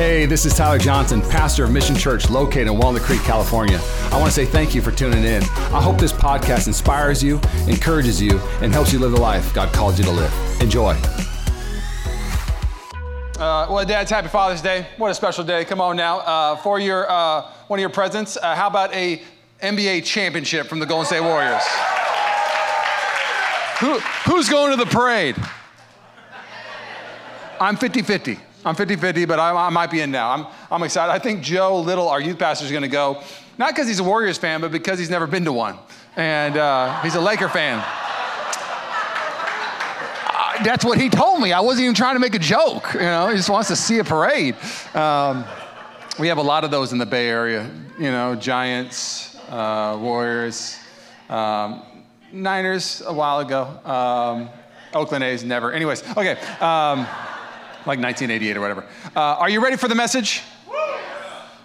[0.00, 3.78] Hey, this is Tyler Johnson, pastor of Mission Church located in Walnut Creek, California.
[4.04, 5.42] I want to say thank you for tuning in.
[5.42, 7.38] I hope this podcast inspires you,
[7.68, 10.32] encourages you, and helps you live the life God called you to live.
[10.62, 10.92] Enjoy.
[13.38, 14.86] Uh, well, Dads, happy Father's Day.
[14.96, 15.66] What a special day.
[15.66, 16.20] Come on now.
[16.20, 19.20] Uh, for your, uh, one of your presents, uh, how about a
[19.62, 21.62] NBA championship from the Golden State Warriors?
[23.80, 23.98] Who,
[24.30, 25.36] who's going to the parade?
[27.60, 28.38] I'm 50 50.
[28.64, 30.30] I'm 50 50, but I, I, might be in now.
[30.30, 31.10] I'm, I'm excited.
[31.10, 33.22] I think Joe Little, our youth pastor, is going to go,
[33.56, 35.78] not because he's a Warriors fan, but because he's never been to one.
[36.16, 37.82] And uh, he's a Laker fan.
[40.26, 41.52] Uh, that's what he told me.
[41.52, 42.92] I wasn't even trying to make a joke.
[42.92, 44.56] You know, he just wants to see a parade.
[44.94, 45.44] Um,
[46.18, 47.70] we have a lot of those in the Bay Area.
[47.98, 50.78] You know, Giants, uh, Warriors,
[51.30, 51.82] um,
[52.30, 53.62] Niners a while ago.
[53.90, 54.50] Um,
[54.92, 55.72] Oakland A's never.
[55.72, 56.36] Anyways, okay.
[57.86, 58.84] Like 1988 or whatever.
[59.16, 60.42] Uh, are you ready for the message?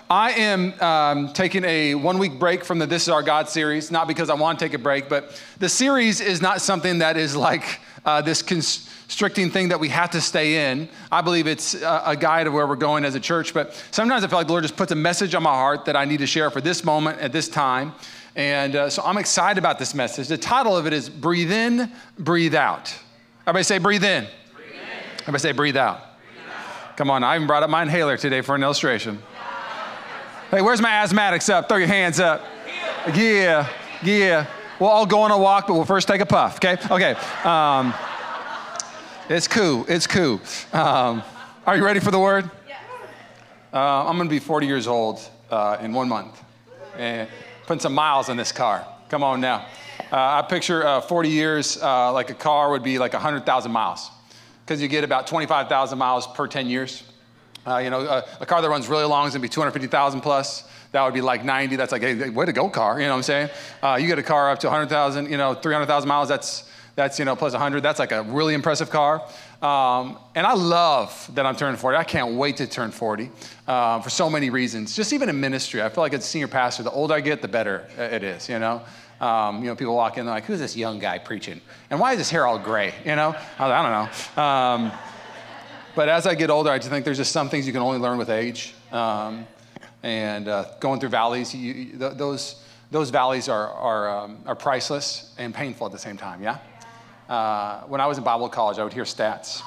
[0.10, 3.90] I am um, taking a one week break from the This Is Our God series,
[3.90, 7.18] not because I want to take a break, but the series is not something that
[7.18, 10.88] is like uh, this constricting thing that we have to stay in.
[11.12, 14.24] I believe it's a, a guide of where we're going as a church, but sometimes
[14.24, 16.20] I feel like the Lord just puts a message on my heart that I need
[16.20, 17.94] to share for this moment at this time.
[18.36, 20.28] And uh, so I'm excited about this message.
[20.28, 22.96] The title of it is Breathe In, Breathe Out.
[23.48, 24.28] Everybody say, Breathe In.
[25.26, 26.02] Everybody say, breathe out.
[26.98, 29.18] Come on, I even brought up my inhaler today for an illustration.
[30.52, 31.68] Hey, where's my asthmatics up?
[31.68, 32.46] Throw your hands up.
[33.16, 33.68] Yeah,
[34.04, 34.46] yeah.
[34.80, 36.78] We'll all go on a walk, but we'll first take a puff, okay?
[36.92, 37.16] Okay.
[37.44, 37.92] Um,
[39.28, 39.84] it's cool.
[39.90, 40.40] It's cool.
[40.72, 41.24] Um,
[41.66, 42.52] are you ready for the word?
[43.74, 46.40] Uh, I'm going to be 40 years old uh, in one month.
[47.00, 47.28] And
[47.66, 48.86] putting some miles on this car.
[49.10, 49.66] Come on now.
[50.12, 54.12] Uh, I picture uh, 40 years uh, like a car would be like 100,000 miles
[54.66, 57.04] because you get about 25,000 miles per 10 years.
[57.68, 60.64] Uh, you know, a, a, car that runs really long is gonna be 250,000 plus.
[60.92, 61.76] That would be like 90.
[61.76, 63.00] That's like, hey, way to go, car.
[63.00, 63.50] You know what I'm saying?
[63.82, 66.30] Uh, you get a car up to 100,000, you know, 300,000 miles.
[66.30, 67.84] That's that's you know plus 100.
[67.84, 69.22] That's like a really impressive car.
[69.62, 71.98] Um, and I love that I'm turning 40.
[71.98, 73.30] I can't wait to turn 40
[73.68, 74.96] uh, for so many reasons.
[74.96, 77.42] Just even in ministry, I feel like as a senior pastor, the older I get,
[77.42, 78.48] the better it is.
[78.48, 78.82] You know.
[79.26, 81.60] Um, you know, people walk in, they're like, who's this young guy preaching?
[81.90, 82.94] And why is his hair all gray?
[83.04, 83.92] You know, I, I don't
[84.38, 84.44] know.
[84.44, 84.92] Um,
[85.96, 87.98] but as I get older, I just think there's just some things you can only
[87.98, 88.76] learn with age.
[88.92, 89.48] Um,
[90.04, 95.34] and uh, going through valleys, you, th- those, those valleys are, are, um, are priceless
[95.40, 96.60] and painful at the same time, yeah?
[97.28, 99.64] Uh, when I was in Bible college, I would hear stats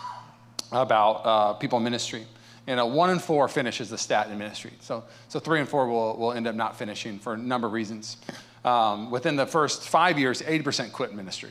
[0.71, 2.25] about uh, people in ministry.
[2.69, 4.75] You know, one in four finishes the stat in ministry.
[4.79, 7.73] So, so three and four will, will end up not finishing for a number of
[7.73, 8.19] reasons
[8.65, 11.51] um, within the first five years, 80% quit ministry.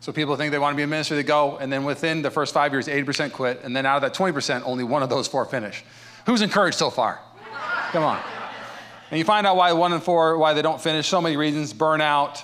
[0.00, 2.30] So people think they want to be a minister, they go, and then within the
[2.30, 5.26] first five years, 80% quit, and then out of that 20%, only one of those
[5.26, 5.82] four finish.
[6.26, 7.20] Who's encouraged so far?
[7.90, 8.20] Come on.
[9.10, 11.06] And you find out why one in four, why they don't finish.
[11.06, 12.42] So many reasons: burnout,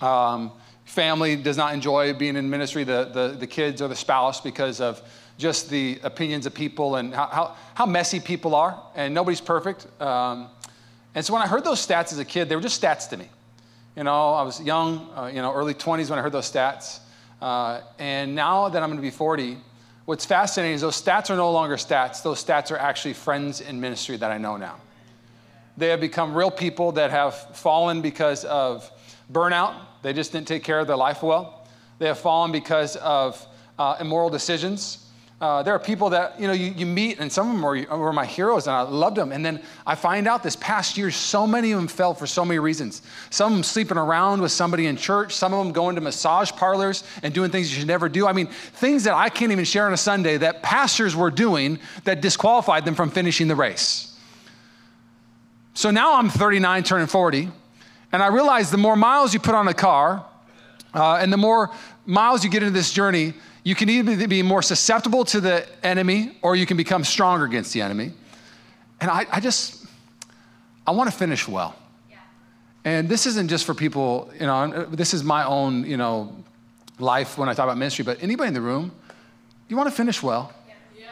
[0.00, 0.52] um,
[0.84, 4.80] family does not enjoy being in ministry, the, the, the kids or the spouse because
[4.80, 5.00] of
[5.38, 9.86] just the opinions of people and how, how, how messy people are, and nobody's perfect.
[10.00, 10.48] Um,
[11.14, 13.16] and so when I heard those stats as a kid, they were just stats to
[13.16, 13.28] me.
[13.96, 17.00] You know, I was young, uh, you know, early 20s when I heard those stats.
[17.40, 19.58] Uh, and now that I'm going to be 40,
[20.06, 22.22] what's fascinating is those stats are no longer stats.
[22.22, 24.76] Those stats are actually friends in ministry that I know now.
[25.76, 28.90] They have become real people that have fallen because of
[29.30, 29.74] burnout.
[30.02, 31.66] They just didn't take care of their life well.
[31.98, 33.46] They have fallen because of
[33.78, 35.01] uh, immoral decisions.
[35.42, 37.98] Uh, there are people that you know you, you meet, and some of them were,
[37.98, 39.32] were, my heroes, and I loved them.
[39.32, 42.44] And then I find out this past year, so many of them fell for so
[42.44, 43.02] many reasons.
[43.30, 45.34] Some of them sleeping around with somebody in church.
[45.34, 48.28] Some of them going to massage parlors and doing things you should never do.
[48.28, 51.80] I mean, things that I can't even share on a Sunday that pastors were doing
[52.04, 54.16] that disqualified them from finishing the race.
[55.74, 57.48] So now I'm 39, turning 40,
[58.12, 60.24] and I realize the more miles you put on a car,
[60.94, 61.72] uh, and the more
[62.06, 66.36] miles you get into this journey, you can either be more susceptible to the enemy
[66.42, 68.12] or you can become stronger against the enemy.
[69.00, 69.86] And I, I just,
[70.86, 71.76] I want to finish well.
[72.10, 72.16] Yeah.
[72.84, 76.36] And this isn't just for people, you know, this is my own, you know,
[76.98, 78.92] life when I talk about ministry, but anybody in the room,
[79.68, 80.52] you want to finish well?
[80.98, 81.06] Yeah.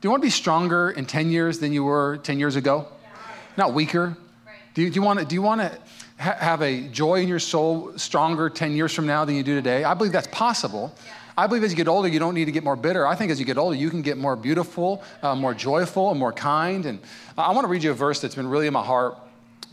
[0.00, 2.86] Do you want to be stronger in 10 years than you were 10 years ago?
[3.02, 3.08] Yeah.
[3.56, 4.16] Not weaker?
[4.44, 4.56] Right.
[4.74, 5.78] Do, you, do, you want to, do you want to
[6.18, 9.54] ha- have a joy in your soul stronger 10 years from now than you do
[9.54, 9.84] today?
[9.84, 10.92] I believe that's possible.
[11.04, 11.12] Yeah.
[11.38, 13.06] I believe as you get older, you don't need to get more bitter.
[13.06, 16.18] I think as you get older, you can get more beautiful, uh, more joyful, and
[16.18, 16.86] more kind.
[16.86, 16.98] And
[17.36, 19.18] I want to read you a verse that's been really in my heart.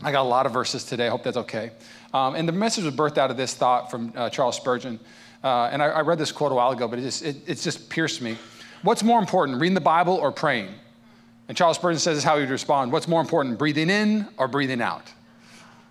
[0.02, 1.06] I got a lot of verses today.
[1.06, 1.70] I hope that's okay.
[2.12, 5.00] Um, and the message was birthed out of this thought from uh, Charles Spurgeon.
[5.42, 7.62] Uh, and I, I, read this quote a while ago, but it just, it, it's
[7.62, 8.38] just pierced me.
[8.82, 10.68] What's more important, reading the Bible or praying?
[11.48, 12.92] And Charles Spurgeon says is how he'd respond.
[12.92, 15.12] What's more important, breathing in or breathing out?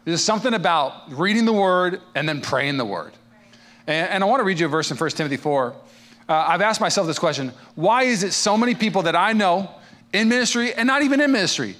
[0.05, 3.13] There's something about reading the word and then praying the word.
[3.88, 5.75] And, and I want to read you a verse in 1 Timothy 4.
[6.30, 9.69] Uh, I've asked myself this question why is it so many people that I know
[10.13, 11.75] in ministry and not even in ministry,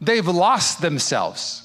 [0.00, 1.62] they've lost themselves?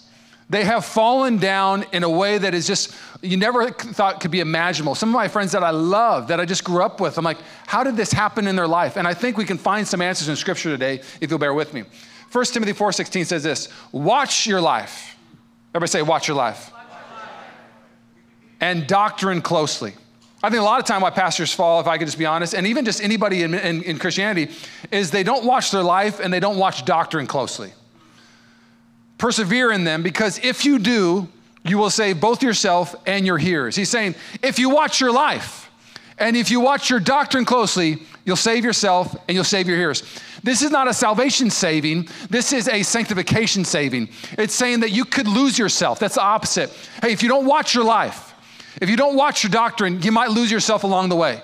[0.50, 4.42] They have fallen down in a way that is just, you never thought could be
[4.42, 4.96] imaginable.
[4.96, 7.38] Some of my friends that I love, that I just grew up with, I'm like,
[7.68, 8.98] how did this happen in their life?
[8.98, 11.74] And I think we can find some answers in scripture today if you'll bear with
[11.74, 11.86] me.
[12.32, 15.18] 1 Timothy 4:16 says this: watch your life.
[15.74, 16.58] Everybody say, watch your life.
[16.58, 16.81] Watch your life.
[18.62, 19.94] And doctrine closely.
[20.44, 22.56] I think a lot of time why pastors fall, if I could just be honest,
[22.56, 24.54] and even just anybody in, in, in Christianity,
[24.92, 27.74] is they don't watch their life and they don't watch doctrine closely
[29.22, 31.28] persevere in them because if you do,
[31.64, 33.76] you will save both yourself and your hearers.
[33.76, 35.70] He's saying, if you watch your life
[36.18, 40.02] and if you watch your doctrine closely, you'll save yourself and you'll save your hearers.
[40.42, 44.10] This is not a salvation saving, this is a sanctification saving.
[44.40, 46.00] It's saying that you could lose yourself.
[46.00, 46.72] That's the opposite.
[47.04, 48.31] Hey, if you don't watch your life,
[48.80, 51.42] if you don't watch your doctrine, you might lose yourself along the way.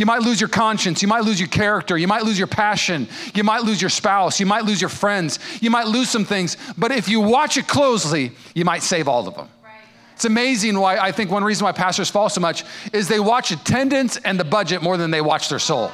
[0.00, 1.02] You might lose your conscience.
[1.02, 1.98] You might lose your character.
[1.98, 3.06] You might lose your passion.
[3.34, 4.40] You might lose your spouse.
[4.40, 5.38] You might lose your friends.
[5.60, 6.56] You might lose some things.
[6.78, 9.48] But if you watch it closely, you might save all of them.
[10.14, 13.50] It's amazing why I think one reason why pastors fall so much is they watch
[13.50, 15.90] attendance and the budget more than they watch their soul.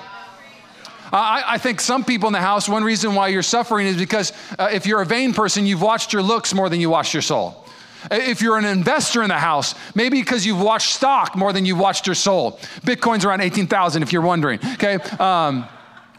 [1.12, 4.32] I, I, think some people in the house, one reason why you're suffering is because
[4.58, 7.22] uh, if you're a vain person, you've watched your looks more than you watched your
[7.22, 7.65] soul.
[8.10, 11.78] If you're an investor in the house, maybe because you've watched stock more than you've
[11.78, 12.52] watched your soul.
[12.82, 14.94] Bitcoin's around 18,000 if you're wondering, okay?
[15.18, 15.66] Um,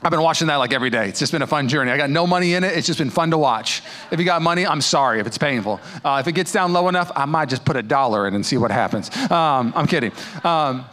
[0.04, 1.10] I've been watching that like every day.
[1.10, 1.92] It's just been a fun journey.
[1.92, 2.78] I got no money in it.
[2.78, 3.82] It's just been fun to watch.
[4.12, 5.82] If you got money, I'm sorry if it's painful.
[6.06, 8.46] Uh, if it gets down low enough, I might just put a dollar in and
[8.46, 9.16] see what happens.
[9.32, 10.12] Um, I'm kidding.
[10.44, 10.86] Um,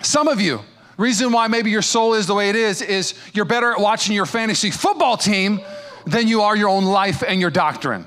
[0.00, 0.60] some of you,
[0.96, 4.14] reason why maybe your soul is the way it is, is you're better at watching
[4.14, 5.60] your fantasy football team
[6.06, 8.06] than you are your own life and your doctrine.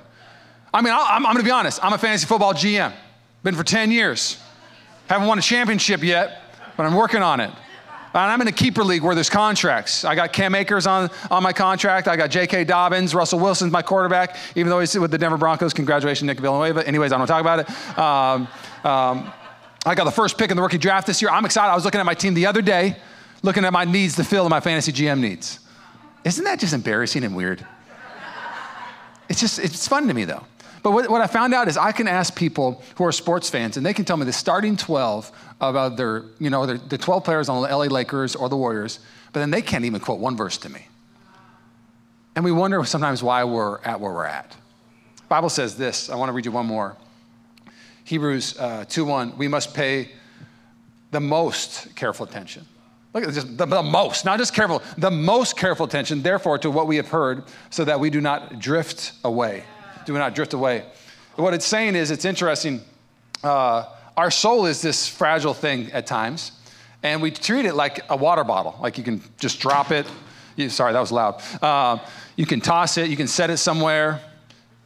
[0.74, 1.84] I mean, I'm, I'm going to be honest.
[1.84, 2.94] I'm a fantasy football GM.
[3.44, 4.42] Been for 10 years.
[5.08, 6.42] Haven't won a championship yet,
[6.78, 7.52] but I'm working on it.
[8.12, 10.04] And I'm in a keeper league where there's contracts.
[10.04, 12.08] I got Cam Akers on, on my contract.
[12.08, 12.64] I got J.K.
[12.64, 13.14] Dobbins.
[13.14, 15.74] Russell Wilson's my quarterback, even though he's with the Denver Broncos.
[15.74, 16.88] Congratulations, Nick Villanueva.
[16.88, 18.00] Anyways, I don't talk about it.
[18.00, 18.48] Um,
[18.84, 19.32] um,
[19.86, 21.30] I got the first pick in the rookie draft this year.
[21.30, 21.72] I'm excited.
[21.72, 22.98] I was looking at my team the other day,
[23.44, 25.60] looking at my needs to fill my fantasy GM needs.
[26.24, 27.66] Isn't that just embarrassing and weird?
[29.30, 30.44] It's just, it's fun to me though.
[30.82, 33.78] But what, what I found out is I can ask people who are sports fans,
[33.78, 37.50] and they can tell me the starting 12 about their, you know, the 12 players
[37.50, 39.00] on the LA Lakers or the Warriors,
[39.34, 40.88] but then they can't even quote one verse to me.
[42.36, 44.52] And we wonder sometimes why we're at where we're at.
[44.52, 46.10] The Bible says this.
[46.10, 46.96] I want to read you one more.
[48.06, 49.38] Hebrews uh, 2 1.
[49.38, 50.12] We must pay
[51.12, 52.66] the most careful attention.
[53.14, 56.70] Look at this, the, the, most, not just careful, the most careful attention, therefore, to
[56.70, 59.64] what we have heard, so that we do not drift away
[60.14, 60.84] do not drift away.
[61.36, 62.82] What it's saying is, it's interesting.
[63.44, 63.86] Uh,
[64.18, 66.52] our soul is this fragile thing at times,
[67.04, 68.76] and we treat it like a water bottle.
[68.82, 70.06] Like you can just drop it.
[70.56, 71.42] You, sorry, that was loud.
[71.62, 72.00] Uh,
[72.36, 74.20] you can toss it, you can set it somewhere,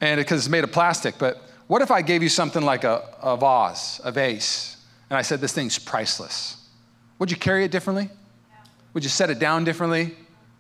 [0.02, 1.18] and because it, it's made of plastic.
[1.18, 4.78] But what if I gave you something like a, a vase, a vase,
[5.10, 6.58] and I said this thing's priceless?
[7.18, 8.10] Would you carry it differently?
[8.94, 10.16] Would you set it down differently?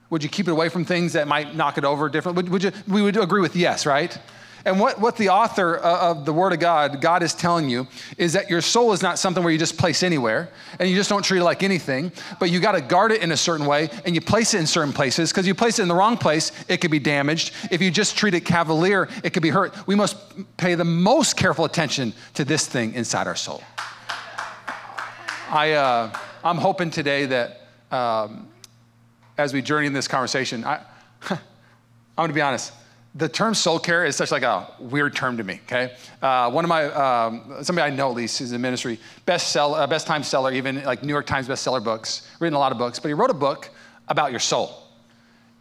[0.09, 2.43] Would you keep it away from things that might knock it over differently?
[2.43, 4.17] Would, would you, we would agree with yes, right?
[4.65, 7.85] And what, what the author of the Word of God, God is telling you,
[8.17, 11.09] is that your soul is not something where you just place anywhere and you just
[11.09, 13.89] don't treat it like anything, but you got to guard it in a certain way
[14.05, 16.53] and you place it in certain places because you place it in the wrong place,
[16.69, 17.53] it could be damaged.
[17.71, 19.75] If you just treat it cavalier, it could be hurt.
[19.85, 20.15] We must
[20.55, 23.61] pay the most careful attention to this thing inside our soul.
[25.49, 28.47] I, uh, I'm hoping today that um,
[29.37, 30.79] as we journey in this conversation, I,
[31.29, 31.39] I'm
[32.15, 32.71] going to be honest
[33.15, 35.93] the term soul care is such like a weird term to me okay?
[36.21, 39.75] Uh, one of my um, somebody i know at least is in ministry best sell,
[39.75, 42.77] uh, best time seller even like new york times bestseller books written a lot of
[42.77, 43.69] books but he wrote a book
[44.07, 44.79] about your soul.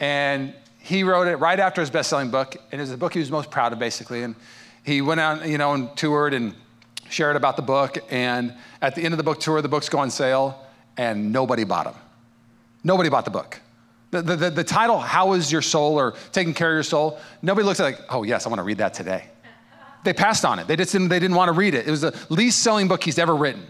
[0.00, 3.20] And he wrote it right after his best-selling book and it was the book he
[3.20, 4.22] was most proud of basically.
[4.22, 4.34] And
[4.84, 6.54] he went out you know and toured and
[7.08, 9.98] shared about the book and at the end of the book tour the books go
[9.98, 10.58] on sale
[10.96, 11.94] and nobody bought them
[12.82, 13.60] nobody bought the book
[14.12, 17.64] the, the, the, title, How is Your Soul or Taking Care of Your Soul, nobody
[17.64, 19.24] looks at like, oh, yes, I want to read that today.
[20.04, 20.66] They passed on it.
[20.66, 21.88] They, just didn't, they didn't want to read it.
[21.88, 23.66] It was the least selling book he's ever written.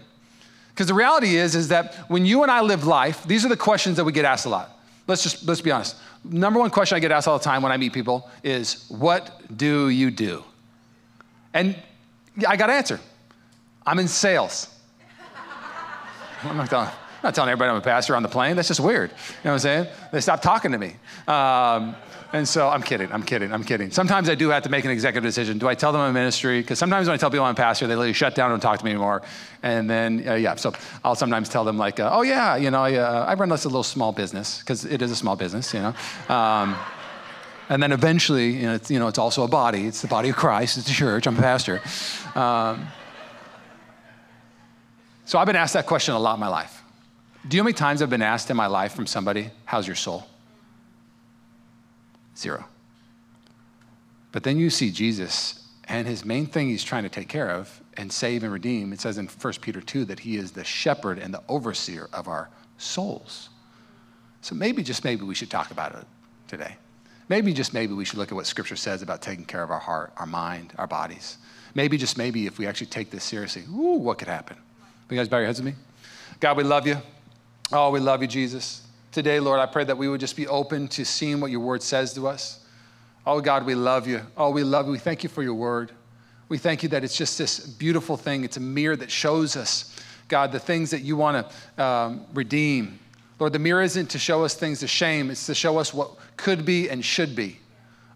[0.69, 3.55] Because the reality is, is that when you and I live life, these are the
[3.55, 4.77] questions that we get asked a lot.
[5.07, 5.95] Let's just, let's be honest.
[6.25, 9.41] Number one question I get asked all the time when I meet people is, what
[9.55, 10.43] do you do?
[11.53, 11.75] And
[12.45, 12.99] I got to answer.
[13.85, 14.67] I'm in sales.
[16.43, 16.91] I'm not done.
[17.23, 18.55] Not telling everybody I'm a pastor on the plane.
[18.55, 19.09] That's just weird.
[19.09, 19.15] You
[19.45, 19.87] know what I'm saying?
[20.11, 20.95] They stopped talking to me.
[21.27, 21.95] Um,
[22.33, 23.91] and so I'm kidding, I'm kidding, I'm kidding.
[23.91, 25.59] Sometimes I do have to make an executive decision.
[25.59, 26.61] Do I tell them I'm a ministry?
[26.61, 28.71] Because sometimes when I tell people I'm a pastor, they literally shut down and don't
[28.71, 29.21] talk to me anymore.
[29.61, 32.81] And then, uh, yeah, so I'll sometimes tell them, like, uh, oh, yeah, you know,
[32.81, 35.71] I, uh, I run this a little small business, because it is a small business,
[35.75, 35.93] you know.
[36.27, 36.75] Um,
[37.69, 39.85] and then eventually, you know, it's, you know, it's also a body.
[39.85, 40.77] It's the body of Christ.
[40.77, 41.27] It's the church.
[41.27, 41.81] I'm a pastor.
[42.33, 42.87] Um,
[45.25, 46.82] so I've been asked that question a lot in my life.
[47.47, 49.85] Do you know how many times I've been asked in my life from somebody, how's
[49.85, 50.25] your soul?
[52.37, 52.65] Zero.
[54.31, 57.81] But then you see Jesus, and his main thing he's trying to take care of
[57.97, 61.19] and save and redeem, it says in 1 Peter 2 that he is the shepherd
[61.19, 63.49] and the overseer of our souls.
[64.41, 66.05] So maybe, just maybe, we should talk about it
[66.47, 66.77] today.
[67.29, 69.79] Maybe, just maybe, we should look at what Scripture says about taking care of our
[69.79, 71.37] heart, our mind, our bodies.
[71.75, 74.57] Maybe, just maybe, if we actually take this seriously, ooh, what could happen?
[75.09, 75.79] You guys bow your heads with me?
[76.39, 76.97] God, we love you.
[77.75, 78.83] Oh, we love you, Jesus.
[79.11, 81.81] Today, Lord, I pray that we would just be open to seeing what your word
[81.81, 82.63] says to us.
[83.25, 84.21] Oh, God, we love you.
[84.37, 84.91] Oh, we love you.
[84.91, 85.91] We thank you for your word.
[86.49, 88.43] We thank you that it's just this beautiful thing.
[88.43, 92.99] It's a mirror that shows us, God, the things that you want to um, redeem.
[93.39, 96.11] Lord, the mirror isn't to show us things to shame, it's to show us what
[96.37, 97.57] could be and should be.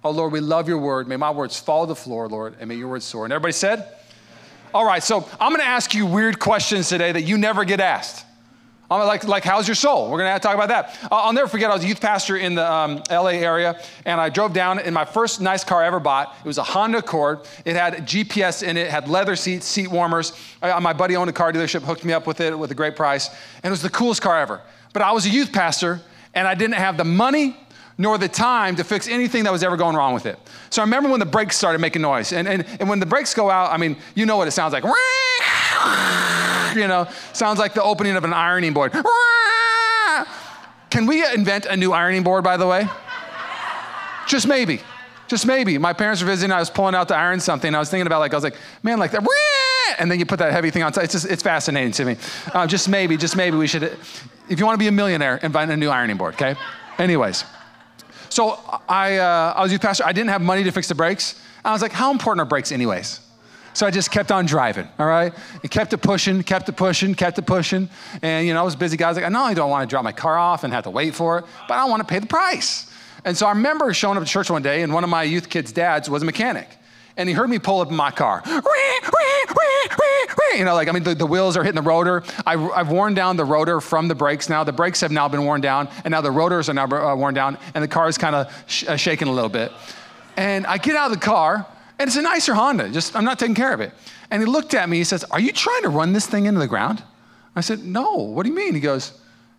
[0.03, 1.07] Oh, Lord, we love your word.
[1.07, 3.23] May my words fall to the floor, Lord, and may your words soar.
[3.23, 3.91] And everybody said,
[4.71, 7.79] All right, so I'm going to ask you weird questions today that you never get
[7.79, 8.26] asked.
[8.89, 10.09] I'm like, like, how's your soul?
[10.09, 10.97] We're going to talk about that.
[11.11, 14.29] I'll never forget, I was a youth pastor in the um, LA area, and I
[14.29, 16.33] drove down in my first nice car I ever bought.
[16.39, 17.39] It was a Honda Accord.
[17.65, 20.31] It had GPS in it, had leather seats, seat warmers.
[20.61, 22.95] I, my buddy owned a car dealership, hooked me up with it with a great
[22.95, 23.29] price,
[23.61, 24.61] and it was the coolest car ever.
[24.93, 25.99] But I was a youth pastor,
[26.33, 27.57] and I didn't have the money
[27.97, 30.37] nor the time to fix anything that was ever going wrong with it.
[30.69, 32.31] So I remember when the brakes started making noise.
[32.31, 34.73] And, and, and when the brakes go out, I mean, you know what it sounds
[34.73, 34.83] like
[36.75, 38.93] you know, sounds like the opening of an ironing board.
[40.89, 42.87] Can we invent a new ironing board, by the way?
[44.27, 44.81] Just maybe.
[45.27, 45.77] Just maybe.
[45.77, 47.73] My parents were visiting, I was pulling out to iron something.
[47.73, 49.25] I was thinking about like, I was like, man, like that,
[49.99, 50.93] and then you put that heavy thing on.
[50.97, 52.17] It's just, it's fascinating to me.
[52.53, 55.71] Uh, just maybe, just maybe we should, if you want to be a millionaire, invent
[55.71, 56.55] a new ironing board, okay?
[56.97, 57.43] Anyways.
[58.37, 60.05] So I, uh, I was youth pastor.
[60.05, 61.41] I didn't have money to fix the brakes.
[61.65, 63.19] I was like, how important are brakes anyways?
[63.73, 65.33] So I just kept on driving, all right?
[65.63, 67.89] And kept it pushing, kept it pushing, kept it pushing.
[68.21, 70.03] And, you know, I was busy guys like, I not only don't want to drop
[70.03, 72.27] my car off and have to wait for it, but I want to pay the
[72.27, 72.93] price.
[73.25, 75.49] And so I remember showing up at church one day, and one of my youth
[75.49, 76.69] kids' dads was a mechanic.
[77.17, 78.43] And he heard me pull up in my car.
[80.55, 82.23] You know, like, I mean, the, the wheels are hitting the rotor.
[82.45, 84.63] I, have worn down the rotor from the brakes now.
[84.63, 87.35] The brakes have now been worn down, and now the rotors are now uh, worn
[87.35, 89.71] down, and the car is kind of sh- uh, shaking a little bit.
[90.35, 91.67] And I get out of the car,
[91.99, 93.91] and it's a nicer Honda, just I'm not taking care of it.
[94.31, 96.59] And he looked at me, he says, Are you trying to run this thing into
[96.59, 97.03] the ground?
[97.55, 98.73] I said, No, what do you mean?
[98.73, 99.13] He goes,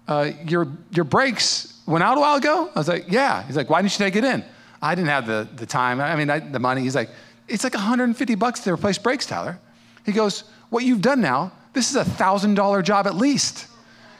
[0.06, 2.70] uh, your, your brakes went out a while ago?
[2.74, 3.44] I was like, Yeah.
[3.44, 4.44] He's like, Why didn't you take it in?
[4.80, 6.82] I didn't have the, the time, I mean, I, the money.
[6.82, 7.10] He's like,
[7.48, 9.58] It's like 150 bucks to replace brakes, Tyler.
[10.04, 13.66] He goes, What you've done now, this is a $1,000 job at least.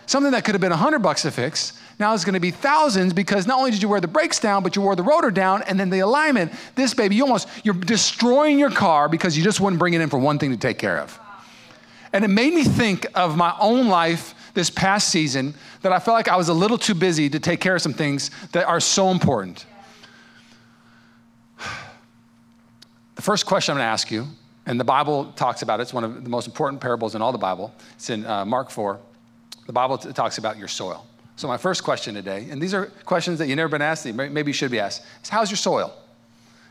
[0.06, 3.12] Something that could have been 100 bucks to fix now it's going to be thousands
[3.12, 5.62] because not only did you wear the brakes down, but you wore the rotor down
[5.62, 6.52] and then the alignment.
[6.76, 10.08] This baby, you almost, you're destroying your car because you just wouldn't bring it in
[10.08, 11.18] for one thing to take care of.
[12.12, 16.14] And it made me think of my own life this past season that I felt
[16.14, 18.80] like I was a little too busy to take care of some things that are
[18.80, 19.66] so important.
[23.18, 24.28] The first question I'm going to ask you,
[24.64, 27.32] and the Bible talks about it, it's one of the most important parables in all
[27.32, 27.74] the Bible.
[27.96, 28.96] It's in uh, Mark 4.
[29.66, 31.04] The Bible t- talks about your soil.
[31.34, 34.50] So, my first question today, and these are questions that you've never been asked, maybe
[34.50, 35.92] you should be asked, is how's your soil?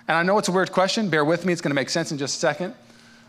[0.07, 1.09] And I know it's a weird question.
[1.09, 2.73] Bear with me, it's going to make sense in just a second.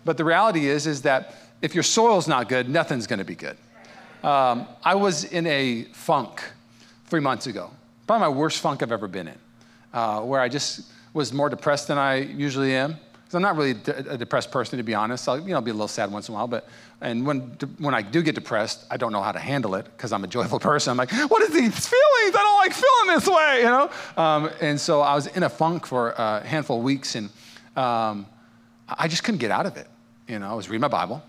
[0.04, 3.34] But the reality is, is that if your soil's not good, nothing's going to be
[3.34, 3.56] good.
[4.22, 6.44] Um, I was in a funk
[7.06, 7.72] three months ago,
[8.06, 9.38] probably my worst funk I've ever been in,
[9.92, 10.82] uh, where I just
[11.12, 12.96] was more depressed than I usually am.
[13.28, 13.72] Because I'm not really
[14.08, 15.28] a depressed person, to be honest.
[15.28, 16.46] I'll you know, be a little sad once in a while.
[16.46, 16.66] But,
[17.02, 20.14] and when, when I do get depressed, I don't know how to handle it because
[20.14, 20.92] I'm a joyful person.
[20.92, 22.34] I'm like, what are these feelings?
[22.34, 23.90] I don't like feeling this way, you know?
[24.16, 27.28] Um, and so I was in a funk for a handful of weeks, and
[27.76, 28.24] um,
[28.88, 29.88] I just couldn't get out of it.
[30.26, 31.22] You know, I was reading my Bible,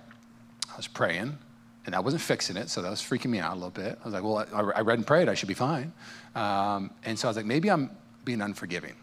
[0.71, 1.37] I was praying,
[1.85, 3.99] and I wasn't fixing it, so that was freaking me out a little bit.
[4.01, 5.91] I was like, well, I, I read and prayed, I should be fine.
[6.33, 7.91] Um, and so I was like, maybe I'm
[8.23, 8.95] being unforgiving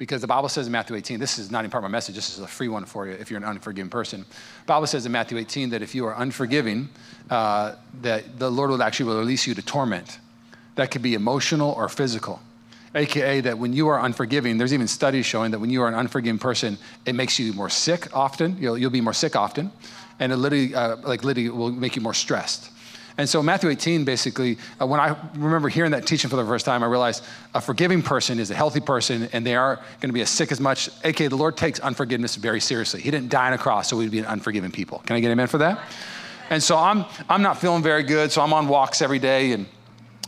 [0.00, 2.14] because the Bible says in Matthew 18, this is not even part of my message,
[2.14, 4.20] this is a free one for you if you're an unforgiving person.
[4.20, 6.88] The Bible says in Matthew 18 that if you are unforgiving,
[7.28, 10.18] uh, that the Lord will actually release you to torment.
[10.76, 12.40] That could be emotional or physical.
[12.94, 15.94] AKA that when you are unforgiving, there's even studies showing that when you are an
[15.94, 18.56] unforgiving person, it makes you more sick often.
[18.58, 19.70] You'll, you'll be more sick often.
[20.18, 22.70] And it literally, uh, like literally will make you more stressed.
[23.20, 26.64] And so Matthew 18, basically, uh, when I remember hearing that teaching for the first
[26.64, 27.22] time, I realized
[27.52, 30.50] a forgiving person is a healthy person, and they are going to be as sick
[30.50, 30.88] as much.
[31.04, 33.02] AK, the Lord takes unforgiveness very seriously.
[33.02, 35.02] He didn't die on a cross so we'd be an unforgiving people.
[35.04, 35.80] Can I get amen for that?
[36.48, 39.66] And so I'm, I'm not feeling very good, so I'm on walks every day, and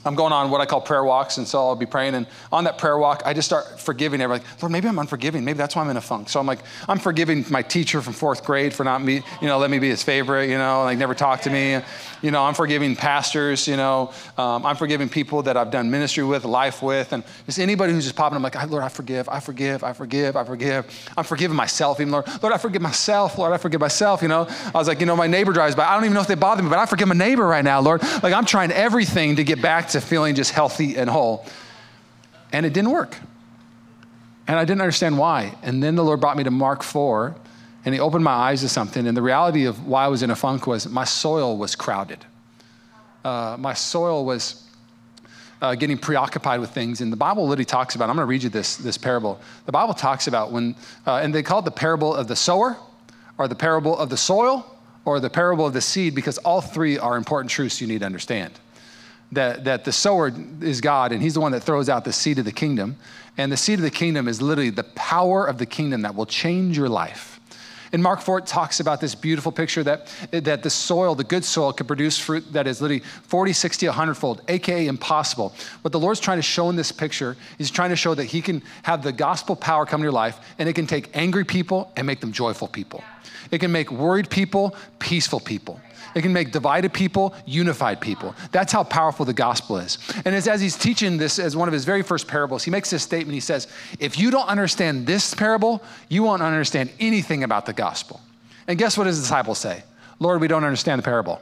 [0.05, 2.15] I'm going on what I call prayer walks, and so I'll be praying.
[2.15, 4.45] And on that prayer walk, I just start forgiving everybody.
[4.45, 5.45] Like, Lord, maybe I'm unforgiving.
[5.45, 6.29] Maybe that's why I'm in a funk.
[6.29, 9.59] So I'm like, I'm forgiving my teacher from fourth grade for not me, you know,
[9.59, 11.81] let me be his favorite, you know, like never talk to me.
[12.23, 16.25] You know, I'm forgiving pastors, you know, um, I'm forgiving people that I've done ministry
[16.25, 18.37] with, life with, and just anybody who's just popping.
[18.37, 21.11] I'm like, Lord, I forgive, I forgive, I forgive, I forgive.
[21.17, 22.27] I'm forgiving myself, even Lord.
[22.43, 23.39] Lord, I forgive myself.
[23.39, 24.23] Lord, I forgive myself.
[24.23, 25.85] You know, I was like, you know, my neighbor drives by.
[25.85, 27.81] I don't even know if they bother me, but I forgive my neighbor right now,
[27.81, 28.03] Lord.
[28.23, 31.47] Like I'm trying everything to get back to feeling just healthy and whole.
[32.53, 33.17] And it didn't work.
[34.47, 35.55] And I didn't understand why.
[35.63, 37.35] And then the Lord brought me to Mark 4,
[37.85, 39.07] and He opened my eyes to something.
[39.07, 42.25] And the reality of why I was in a funk was my soil was crowded.
[43.25, 44.69] Uh, my soil was
[45.61, 47.01] uh, getting preoccupied with things.
[47.01, 49.41] And the Bible literally talks about, I'm going to read you this, this parable.
[49.65, 50.75] The Bible talks about when,
[51.07, 52.77] uh, and they call it the parable of the sower,
[53.39, 54.67] or the parable of the soil,
[55.05, 58.07] or the parable of the seed, because all three are important truths you need to
[58.07, 58.53] understand
[59.33, 62.39] that, that the sower is God and he's the one that throws out the seed
[62.39, 62.97] of the kingdom.
[63.39, 66.27] And the seed of the kingdom is literally the power of the kingdom that will
[66.27, 67.41] change your life.
[67.93, 71.75] And Mark 4, talks about this beautiful picture that, that the soil, the good soil,
[71.75, 75.55] can produce fruit that is literally 40, 60, 100 fold, aka impossible.
[75.83, 78.41] What the Lord's trying to show in this picture is trying to show that He
[78.41, 81.93] can have the gospel power come to your life and it can take angry people
[81.95, 83.05] and make them joyful people.
[83.51, 85.79] It can make worried people peaceful people.
[86.15, 88.35] It can make divided people unified people.
[88.51, 89.99] That's how powerful the gospel is.
[90.25, 92.91] And as, as he's teaching this as one of his very first parables, he makes
[92.91, 93.35] this statement.
[93.35, 98.21] He says, If you don't understand this parable, you won't understand anything about the gospel.
[98.67, 99.83] And guess what his disciples say?
[100.19, 101.41] Lord, we don't understand the parable.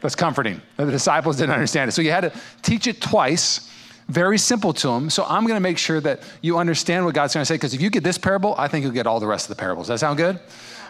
[0.00, 0.62] That's comforting.
[0.76, 1.92] The disciples didn't understand it.
[1.92, 2.32] So you had to
[2.62, 3.68] teach it twice,
[4.08, 5.10] very simple to them.
[5.10, 7.74] So I'm going to make sure that you understand what God's going to say, because
[7.74, 9.88] if you get this parable, I think you'll get all the rest of the parables.
[9.88, 10.38] Does that sound good?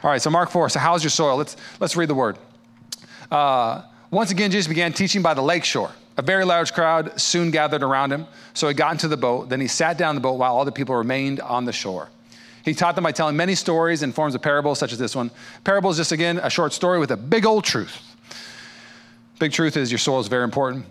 [0.02, 0.68] All right, so Mark 4.
[0.68, 1.36] So, how's your soil?
[1.36, 2.38] Let's, let's read the word.
[3.30, 5.90] Uh, once again, Jesus began teaching by the lake shore.
[6.16, 8.26] A very large crowd soon gathered around him.
[8.52, 9.48] So he got into the boat.
[9.48, 12.08] Then he sat down in the boat while all the people remained on the shore.
[12.64, 15.30] He taught them by telling many stories in forms of parables, such as this one.
[15.62, 18.02] Parables, just, again, a short story with a big old truth.
[19.38, 20.84] Big truth is your soil is very important.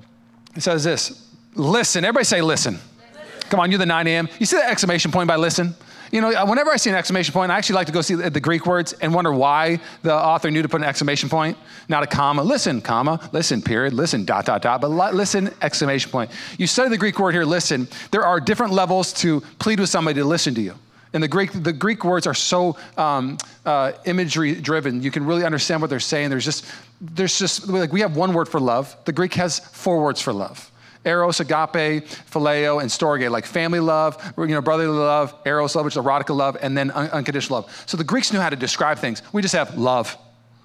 [0.55, 2.05] He says this listen.
[2.05, 2.75] Everybody say, listen.
[2.75, 3.49] listen.
[3.49, 4.29] Come on, you're the 9 a.m.
[4.39, 5.75] You see the exclamation point by listen?
[6.11, 8.39] You know, whenever I see an exclamation point, I actually like to go see the
[8.39, 11.57] Greek words and wonder why the author knew to put an exclamation point,
[11.89, 12.43] not a comma.
[12.43, 16.31] Listen, comma, listen, period, listen, dot, dot, dot, but listen, exclamation point.
[16.57, 17.87] You study the Greek word here, listen.
[18.11, 20.75] There are different levels to plead with somebody to listen to you.
[21.13, 25.01] And the Greek, the Greek words are so um, uh, imagery driven.
[25.01, 26.29] You can really understand what they're saying.
[26.29, 26.65] There's just,
[27.01, 28.95] there's just, like we have one word for love.
[29.05, 30.69] The Greek has four words for love
[31.07, 35.95] eros, agape, phileo, and storge, like family love, you know, brotherly love, eros love, which
[35.95, 37.83] is erotica love, and then un- unconditional love.
[37.87, 39.21] So the Greeks knew how to describe things.
[39.31, 40.15] We just have love,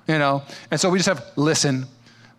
[0.06, 1.86] you know, and so we just have listen.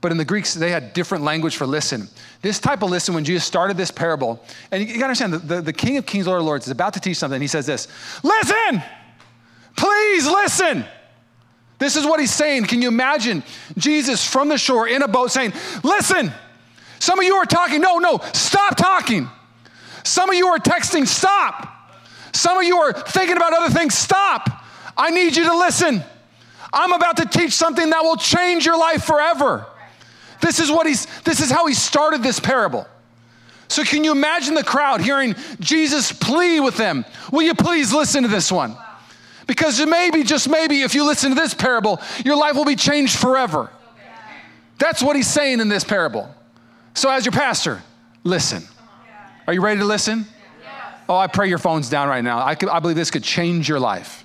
[0.02, 2.10] But in the Greeks, they had different language for listen.
[2.42, 5.62] This type of listen, when Jesus started this parable, and you, gotta understand, the, the,
[5.62, 7.40] the King of Kings, Lord of Lords, is about to teach something.
[7.40, 7.88] He says this
[8.22, 8.84] Listen!
[9.78, 10.86] Please listen!
[11.80, 12.66] This is what he's saying.
[12.66, 13.44] Can you imagine
[13.78, 16.32] Jesus from the shore in a boat saying, Listen!
[17.04, 19.28] Some of you are talking, no, no, stop talking.
[20.06, 21.68] Some of you are texting, stop.
[22.32, 24.50] Some of you are thinking about other things, stop.
[24.96, 26.02] I need you to listen.
[26.72, 29.66] I'm about to teach something that will change your life forever.
[30.40, 32.88] This is what he's this is how he started this parable.
[33.68, 37.04] So can you imagine the crowd hearing Jesus plea with them?
[37.34, 38.78] Will you please listen to this one?
[39.46, 43.18] Because maybe, just maybe, if you listen to this parable, your life will be changed
[43.18, 43.70] forever.
[44.78, 46.33] That's what he's saying in this parable.
[46.94, 47.82] So, as your pastor,
[48.24, 48.64] listen.
[49.48, 50.26] Are you ready to listen?
[51.10, 52.40] Oh, I pray your phone's down right now.
[52.40, 54.24] I, could, I believe this could change your life.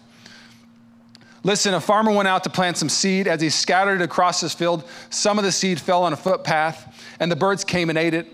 [1.42, 3.26] Listen, a farmer went out to plant some seed.
[3.26, 7.04] As he scattered it across his field, some of the seed fell on a footpath,
[7.18, 8.26] and the birds came and ate it.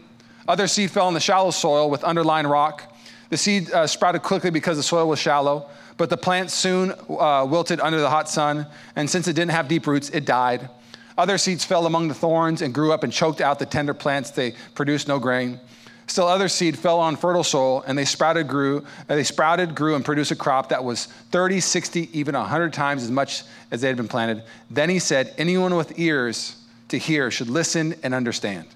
[0.47, 2.95] Other seed fell in the shallow soil with underlying rock.
[3.31, 7.47] The seed uh, sprouted quickly because the soil was shallow, but the plant soon uh,
[7.49, 8.67] wilted under the hot sun,
[8.97, 10.69] and since it didn't have deep roots, it died.
[11.17, 14.31] Other seeds fell among the thorns and grew up and choked out the tender plants.
[14.31, 15.61] They produced no grain.
[16.07, 19.95] Still other seed fell on fertile soil and they sprouted, grew, and they sprouted, grew
[19.95, 23.89] and produced a crop that was 30, 60, even 100 times as much as they
[23.89, 24.43] had been planted.
[24.71, 26.57] Then he said, anyone with ears
[26.89, 28.67] to hear should listen and understand.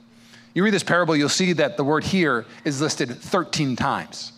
[0.55, 4.33] You read this parable, you'll see that the word hear is listed 13 times.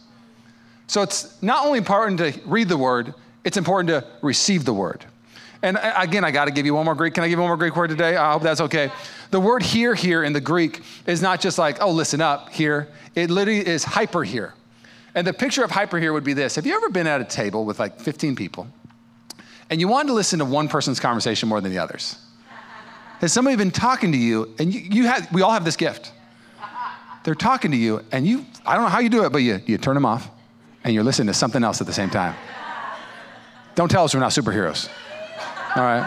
[0.88, 5.04] So it's not only important to read the word, it's important to receive the word.
[5.62, 7.14] And uh, again, I got to give you one more Greek.
[7.14, 8.16] Can I give you one more Greek word today?
[8.16, 8.90] I hope that's okay.
[9.30, 12.88] The word here, here in the Greek is not just like, oh, listen up here.
[13.14, 14.54] It literally is hyper hear.
[15.14, 17.24] And the picture of hyper hear would be this Have you ever been at a
[17.24, 18.68] table with like 15 people
[19.68, 22.16] and you wanted to listen to one person's conversation more than the others?
[23.20, 26.12] Has somebody been talking to you and you, you we all have this gift.
[27.22, 29.60] They're talking to you and you, I don't know how you do it, but you,
[29.66, 30.30] you turn them off
[30.84, 32.34] and you're listening to something else at the same time.
[33.74, 34.88] Don't tell us we're not superheroes.
[35.76, 36.04] All right.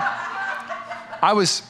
[1.22, 1.64] I was,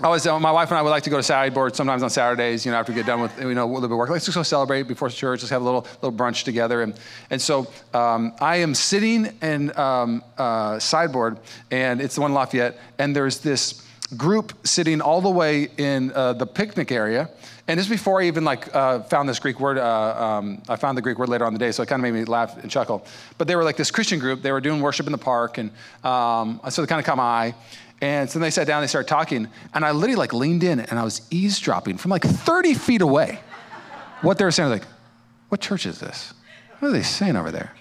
[0.00, 2.08] I was, uh, my wife and I would like to go to sideboard sometimes on
[2.08, 4.08] Saturdays, you know, after we get done with, you know, a little bit of work.
[4.08, 6.80] Let's just go celebrate before church, just have a little, little brunch together.
[6.80, 11.38] And, and so um, I am sitting in um, uh, sideboard,
[11.70, 16.32] and it's the one Lafayette, and there's this group sitting all the way in uh,
[16.32, 17.28] the picnic area.
[17.68, 19.76] And this is before I even like uh, found this Greek word.
[19.76, 22.04] Uh, um, I found the Greek word later on the day, so it kind of
[22.04, 23.04] made me laugh and chuckle.
[23.38, 24.42] But they were like this Christian group.
[24.42, 25.70] They were doing worship in the park, and
[26.04, 27.54] um, so they kind of caught my eye.
[28.00, 30.98] And so they sat down, they started talking, and I literally like leaned in and
[30.98, 33.40] I was eavesdropping from like 30 feet away.
[34.20, 34.88] What they were saying, I was like,
[35.48, 36.34] what church is this?
[36.78, 37.72] What are they saying over there?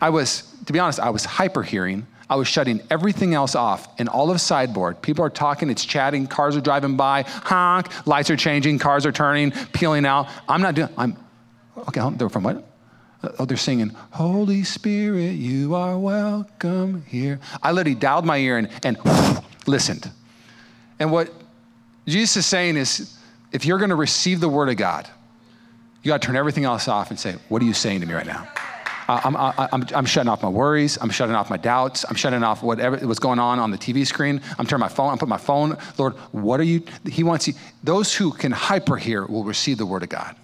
[0.00, 3.88] I was, to be honest, I was hyper hearing I was shutting everything else off
[3.98, 5.02] and all of sideboard.
[5.02, 9.12] People are talking, it's chatting, cars are driving by, honk, lights are changing, cars are
[9.12, 10.28] turning, peeling out.
[10.48, 11.16] I'm not doing, I'm,
[11.88, 12.64] okay, they're from what?
[13.22, 17.38] Uh, oh, they're singing, Holy Spirit, you are welcome here.
[17.62, 18.98] I literally dialed my ear and, and
[19.66, 20.10] listened.
[20.98, 21.32] And what
[22.06, 23.16] Jesus is saying is,
[23.52, 25.08] if you're going to receive the word of God,
[26.02, 28.14] you got to turn everything else off and say, What are you saying to me
[28.14, 28.48] right now?
[29.24, 30.98] I'm, I'm, I'm shutting off my worries.
[31.00, 32.04] I'm shutting off my doubts.
[32.08, 34.40] I'm shutting off whatever was going on on the TV screen.
[34.58, 35.10] I'm turning my phone.
[35.10, 35.76] I'm putting my phone.
[35.98, 36.82] Lord, what are you?
[37.10, 37.54] He wants you.
[37.82, 40.36] Those who can hyper hear will receive the word of God.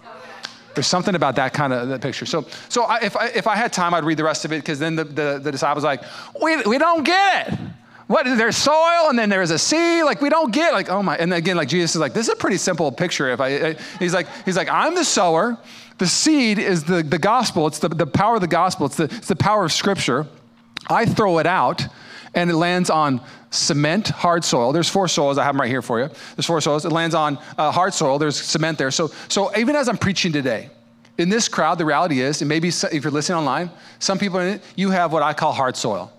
[0.75, 2.27] There's something about that kind of that picture.
[2.27, 4.63] So, so I, if, I, if I had time, I'd read the rest of it
[4.63, 6.03] because then the, the, the disciples like,
[6.41, 7.59] we, we don't get it.
[8.07, 10.03] What, there's soil and then there's a sea.
[10.03, 11.17] Like we don't get like, oh my.
[11.17, 13.29] And again, like Jesus is like, this is a pretty simple picture.
[13.31, 15.59] If I, he's like, he's like, I'm the sower.
[15.99, 19.05] The seed is the, the gospel, it's the, the power of the gospel, it's the,
[19.05, 20.27] it's the power of scripture.
[20.89, 21.85] I throw it out
[22.35, 24.73] and it lands on cement, hard soil.
[24.73, 25.39] There's four soils.
[25.39, 26.09] I have them right here for you.
[26.37, 26.85] There's four soils.
[26.85, 28.19] It lands on uh, hard soil.
[28.19, 28.91] There's cement there.
[28.91, 30.71] So, so even as I'm preaching today,
[31.17, 34.55] in this crowd, the reality is, and maybe if you're listening online, some people in
[34.55, 36.13] it, you have what I call hard soil.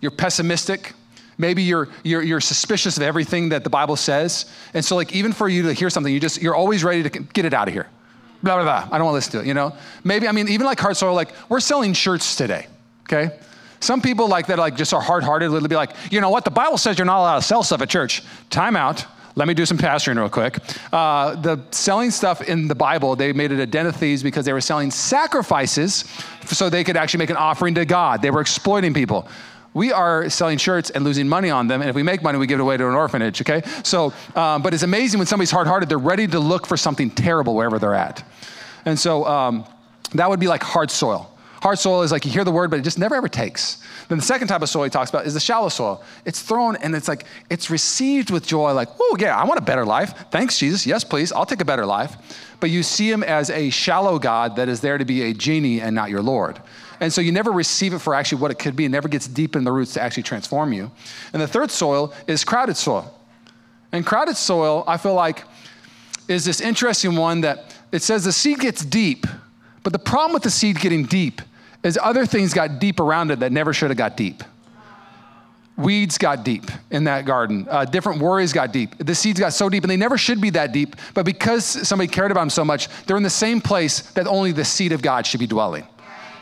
[0.00, 0.92] You're pessimistic.
[1.38, 4.52] Maybe you're, you're, you're suspicious of everything that the Bible says.
[4.74, 7.08] And so, like, even for you to hear something, you just, you're always ready to
[7.08, 7.88] get it out of here
[8.44, 8.88] blah, blah, blah.
[8.92, 9.74] I don't want to listen to it, you know?
[10.04, 12.66] Maybe, I mean, even like hard soil, like we're selling shirts today,
[13.04, 13.36] okay?
[13.80, 16.44] Some people like that, like just are hard hearted, will be like, you know what?
[16.44, 18.22] The Bible says you're not allowed to sell stuff at church.
[18.50, 19.04] Time out.
[19.36, 20.58] Let me do some pastoring real quick.
[20.92, 24.44] Uh, the selling stuff in the Bible, they made it a den of thieves because
[24.44, 26.04] they were selling sacrifices
[26.46, 28.22] so they could actually make an offering to God.
[28.22, 29.28] They were exploiting people
[29.74, 31.80] we are selling shirts and losing money on them.
[31.80, 33.62] And if we make money, we give it away to an orphanage, okay?
[33.82, 37.10] So, um, but it's amazing when somebody's hard hearted, they're ready to look for something
[37.10, 38.24] terrible wherever they're at.
[38.86, 39.64] And so um,
[40.14, 41.30] that would be like hard soil.
[41.60, 43.82] Hard soil is like you hear the word, but it just never ever takes.
[44.08, 46.04] Then the second type of soil he talks about is the shallow soil.
[46.26, 49.62] It's thrown and it's like, it's received with joy, like, oh, yeah, I want a
[49.62, 50.26] better life.
[50.30, 50.86] Thanks, Jesus.
[50.86, 51.32] Yes, please.
[51.32, 52.16] I'll take a better life.
[52.60, 55.80] But you see him as a shallow God that is there to be a genie
[55.80, 56.60] and not your Lord.
[57.00, 58.84] And so you never receive it for actually what it could be.
[58.84, 60.90] It never gets deep in the roots to actually transform you.
[61.32, 63.12] And the third soil is crowded soil.
[63.92, 65.44] And crowded soil, I feel like,
[66.28, 69.26] is this interesting one that it says the seed gets deep.
[69.82, 71.42] But the problem with the seed getting deep
[71.82, 74.42] is other things got deep around it that never should have got deep.
[75.76, 77.66] Weeds got deep in that garden.
[77.68, 78.96] Uh, different worries got deep.
[78.98, 80.96] The seeds got so deep, and they never should be that deep.
[81.14, 84.52] But because somebody cared about them so much, they're in the same place that only
[84.52, 85.86] the seed of God should be dwelling.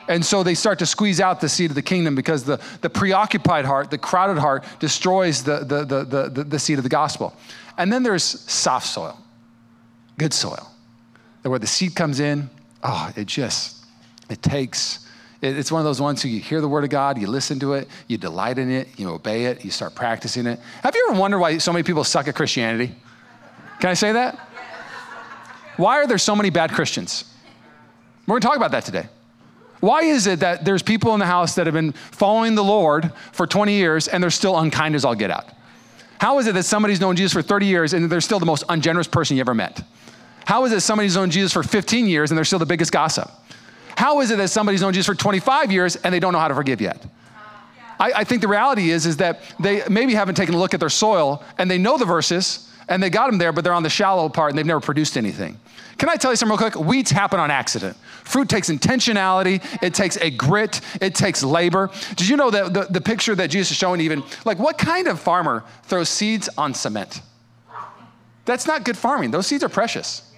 [0.09, 2.91] And so they start to squeeze out the seed of the kingdom because the, the
[2.91, 7.35] preoccupied heart, the crowded heart, destroys the, the, the, the, the seed of the gospel.
[7.79, 9.19] And then there's soft soil,
[10.19, 10.71] good soil,
[11.43, 12.51] where the seed comes in.
[12.83, 13.85] Oh, it just,
[14.29, 15.09] it takes,
[15.41, 17.75] it's one of those ones who you hear the word of God, you listen to
[17.75, 20.59] it, you delight in it, you obey it, you start practicing it.
[20.83, 22.95] Have you ever wondered why so many people suck at Christianity?
[23.81, 24.39] Can I say that?
[25.77, 27.25] Why are there so many bad Christians?
[28.27, 29.07] We're going to talk about that today.
[29.83, 33.11] Why is it that there's people in the house that have been following the Lord
[33.33, 35.47] for 20 years and they're still unkind as all get out?
[36.21, 38.63] How is it that somebody's known Jesus for 30 years and they're still the most
[38.69, 39.83] ungenerous person you ever met?
[40.45, 42.93] How is it that somebody's known Jesus for 15 years and they're still the biggest
[42.93, 43.29] gossip?
[43.97, 46.47] How is it that somebody's known Jesus for 25 years and they don't know how
[46.47, 47.05] to forgive yet?
[47.99, 50.79] I, I think the reality is, is that they maybe haven't taken a look at
[50.79, 53.83] their soil and they know the verses and they got them there, but they're on
[53.83, 55.59] the shallow part and they've never produced anything.
[55.99, 56.85] Can I tell you something real quick?
[56.85, 57.97] Weeds happen on accident.
[58.25, 61.91] Fruit takes intentionality, it takes a grit, it takes labor.
[62.17, 65.07] Did you know that the, the picture that Jesus is showing, even, like, what kind
[65.07, 67.21] of farmer throws seeds on cement?
[68.45, 69.31] That's not good farming.
[69.31, 70.29] Those seeds are precious.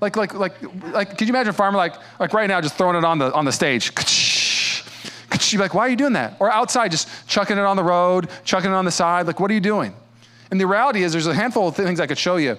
[0.00, 0.54] Like, like, like,
[0.92, 3.32] like, could you imagine a farmer like, like right now just throwing it on the,
[3.32, 3.92] on the stage?
[5.40, 6.36] She'd be like, why are you doing that?
[6.40, 9.26] Or outside, just chucking it on the road, chucking it on the side.
[9.26, 9.94] Like, what are you doing?
[10.50, 12.58] And the reality is, there's a handful of things I could show you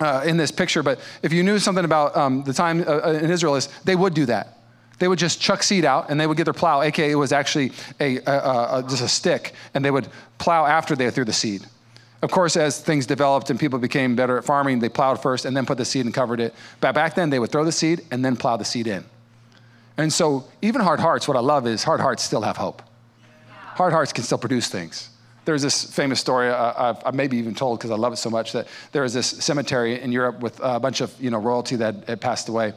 [0.00, 3.20] uh, in this picture, but if you knew something about um, the time uh, uh,
[3.22, 4.58] in Israel, is they would do that.
[4.98, 7.32] They would just chuck seed out and they would get their plow, aka it was
[7.32, 10.08] actually a, a, a, just a stick, and they would
[10.38, 11.66] plow after they threw the seed.
[12.22, 15.54] Of course, as things developed and people became better at farming, they plowed first and
[15.54, 16.54] then put the seed and covered it.
[16.80, 19.04] But back then, they would throw the seed and then plow the seed in.
[19.98, 22.82] And so, even hard hearts, what I love is hard hearts still have hope.
[23.50, 25.10] Hard hearts can still produce things.
[25.44, 28.30] There's this famous story uh, I've, I've, maybe even told because I love it so
[28.30, 31.76] much that there was this cemetery in Europe with a bunch of you know royalty
[31.76, 32.72] that had passed away,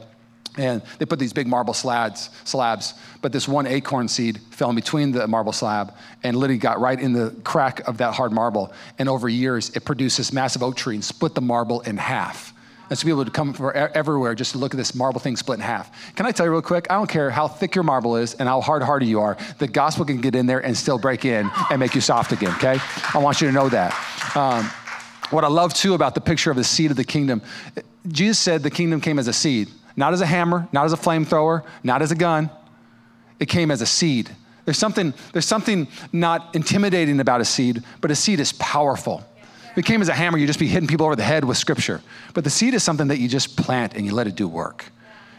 [0.58, 2.94] and they put these big marble slabs, slabs.
[3.22, 6.98] But this one acorn seed fell in between the marble slab and literally got right
[6.98, 8.72] in the crack of that hard marble.
[8.98, 12.52] And over years, it produced this massive oak tree and split the marble in half.
[12.90, 15.58] And so people would come from everywhere just to look at this marble thing split
[15.58, 16.14] in half.
[16.16, 16.86] Can I tell you real quick?
[16.90, 19.68] I don't care how thick your marble is and how hard hearted you are, the
[19.68, 22.78] gospel can get in there and still break in and make you soft again, okay?
[23.14, 23.92] I want you to know that.
[24.36, 24.64] Um,
[25.30, 27.42] what I love too about the picture of the seed of the kingdom,
[28.06, 30.96] Jesus said the kingdom came as a seed, not as a hammer, not as a
[30.96, 32.50] flamethrower, not as a gun.
[33.38, 34.30] It came as a seed.
[34.64, 39.24] There's something, there's something not intimidating about a seed, but a seed is powerful.
[39.78, 41.56] If it came as a hammer, you'd just be hitting people over the head with
[41.56, 42.02] scripture.
[42.34, 44.84] But the seed is something that you just plant and you let it do work.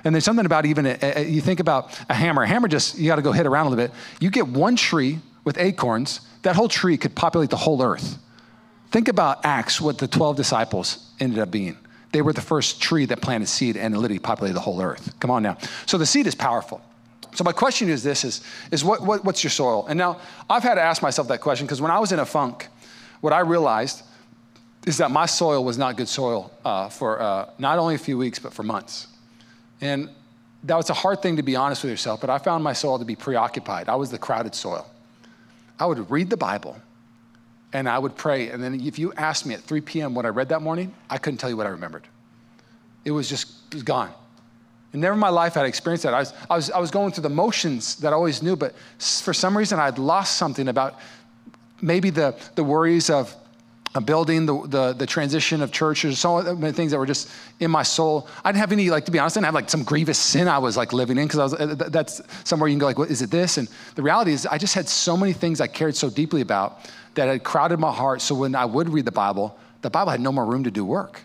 [0.05, 2.43] And there's something about even, a, a, you think about a hammer.
[2.43, 3.93] A hammer just, you got to go hit around a little bit.
[4.21, 8.17] You get one tree with acorns, that whole tree could populate the whole earth.
[8.91, 11.77] Think about Acts, what the 12 disciples ended up being.
[12.13, 15.19] They were the first tree that planted seed and literally populated the whole earth.
[15.19, 15.57] Come on now.
[15.85, 16.79] So the seed is powerful.
[17.35, 19.85] So my question is this, is, is what, what, what's your soil?
[19.89, 22.25] And now I've had to ask myself that question because when I was in a
[22.25, 22.69] funk,
[23.19, 24.03] what I realized
[24.85, 28.17] is that my soil was not good soil uh, for uh, not only a few
[28.17, 29.07] weeks, but for months.
[29.81, 30.09] And
[30.63, 32.99] that was a hard thing to be honest with yourself, but I found my soil
[32.99, 33.89] to be preoccupied.
[33.89, 34.89] I was the crowded soil.
[35.79, 36.77] I would read the Bible
[37.71, 38.49] and I would pray.
[38.49, 40.15] And then if you asked me at 3 p.m.
[40.15, 42.07] what I read that morning, I couldn't tell you what I remembered.
[43.05, 44.11] It was just it was gone.
[44.91, 46.13] And never in my life had I experienced that.
[46.13, 48.73] I was, I, was, I was going through the motions that I always knew, but
[48.97, 50.99] for some reason I'd lost something about
[51.79, 53.35] maybe the, the worries of
[54.05, 57.81] building, the, the, the, transition of churches, so many things that were just in my
[57.81, 58.27] soul.
[58.43, 60.47] I didn't have any, like, to be honest, I didn't have like some grievous sin
[60.47, 62.99] I was like living in because I was, uh, that's somewhere you can go like,
[62.99, 63.57] what, is it this?
[63.57, 66.89] And the reality is I just had so many things I cared so deeply about
[67.15, 68.21] that had crowded my heart.
[68.21, 70.85] So when I would read the Bible, the Bible had no more room to do
[70.85, 71.21] work.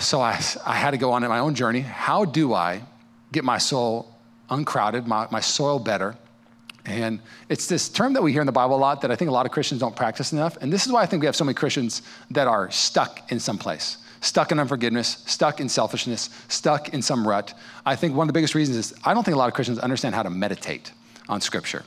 [0.00, 1.80] So I, I had to go on my own journey.
[1.80, 2.82] How do I
[3.30, 4.12] get my soul
[4.50, 6.16] uncrowded, my, my soil better?
[6.88, 7.20] And
[7.50, 9.32] it's this term that we hear in the Bible a lot that I think a
[9.32, 10.56] lot of Christians don't practice enough.
[10.62, 13.38] And this is why I think we have so many Christians that are stuck in
[13.38, 17.52] some place, stuck in unforgiveness, stuck in selfishness, stuck in some rut.
[17.84, 19.78] I think one of the biggest reasons is I don't think a lot of Christians
[19.78, 20.90] understand how to meditate
[21.28, 21.84] on Scripture.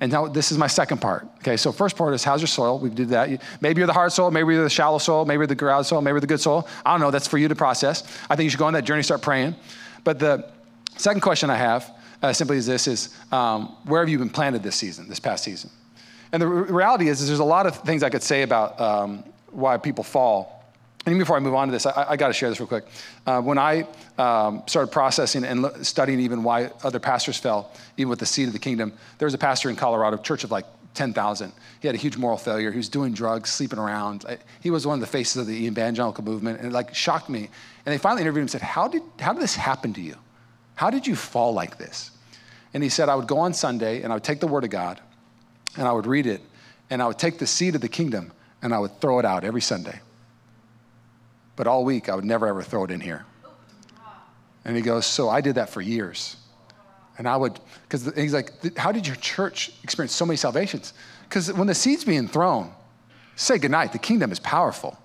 [0.00, 1.26] And now this is my second part.
[1.38, 2.78] Okay, so first part is how's your soil?
[2.78, 3.40] We did that.
[3.62, 6.02] Maybe you're the hard soil, maybe you're the shallow soil, maybe you're the ground soil,
[6.02, 6.68] maybe you're the good soil.
[6.84, 7.10] I don't know.
[7.10, 8.02] That's for you to process.
[8.28, 9.54] I think you should go on that journey, start praying.
[10.02, 10.50] But the
[10.98, 11.90] second question I have
[12.24, 15.44] uh, simply as this is um, where have you been planted this season, this past
[15.44, 15.68] season?
[16.32, 19.24] And the reality is, is there's a lot of things I could say about um,
[19.50, 20.64] why people fall.
[21.04, 22.66] And even before I move on to this, I, I got to share this real
[22.66, 22.86] quick.
[23.26, 28.20] Uh, when I um, started processing and studying even why other pastors fell, even with
[28.20, 31.52] the seed of the kingdom, there was a pastor in Colorado, church of like 10,000.
[31.80, 32.70] He had a huge moral failure.
[32.70, 34.24] He was doing drugs, sleeping around.
[34.62, 37.50] He was one of the faces of the evangelical movement, and it like shocked me.
[37.84, 40.16] And they finally interviewed him and said, how did, how did this happen to you?
[40.76, 42.10] How did you fall like this?
[42.74, 44.70] And he said, I would go on Sunday and I would take the Word of
[44.70, 45.00] God
[45.76, 46.42] and I would read it
[46.90, 49.44] and I would take the seed of the kingdom and I would throw it out
[49.44, 50.00] every Sunday.
[51.56, 53.24] But all week, I would never ever throw it in here.
[54.64, 56.36] And he goes, So I did that for years.
[57.16, 60.94] And I would, because he's like, How did your church experience so many salvations?
[61.28, 62.72] Because when the seed's being thrown,
[63.36, 64.98] say goodnight, the kingdom is powerful.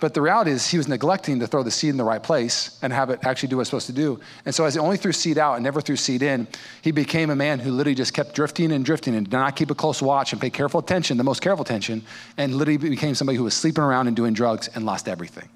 [0.00, 2.78] But the reality is, he was neglecting to throw the seed in the right place
[2.80, 4.18] and have it actually do what it's supposed to do.
[4.46, 6.48] And so, as he only threw seed out and never threw seed in,
[6.80, 9.70] he became a man who literally just kept drifting and drifting and did not keep
[9.70, 12.02] a close watch and pay careful attention, the most careful attention,
[12.38, 15.48] and literally became somebody who was sleeping around and doing drugs and lost everything.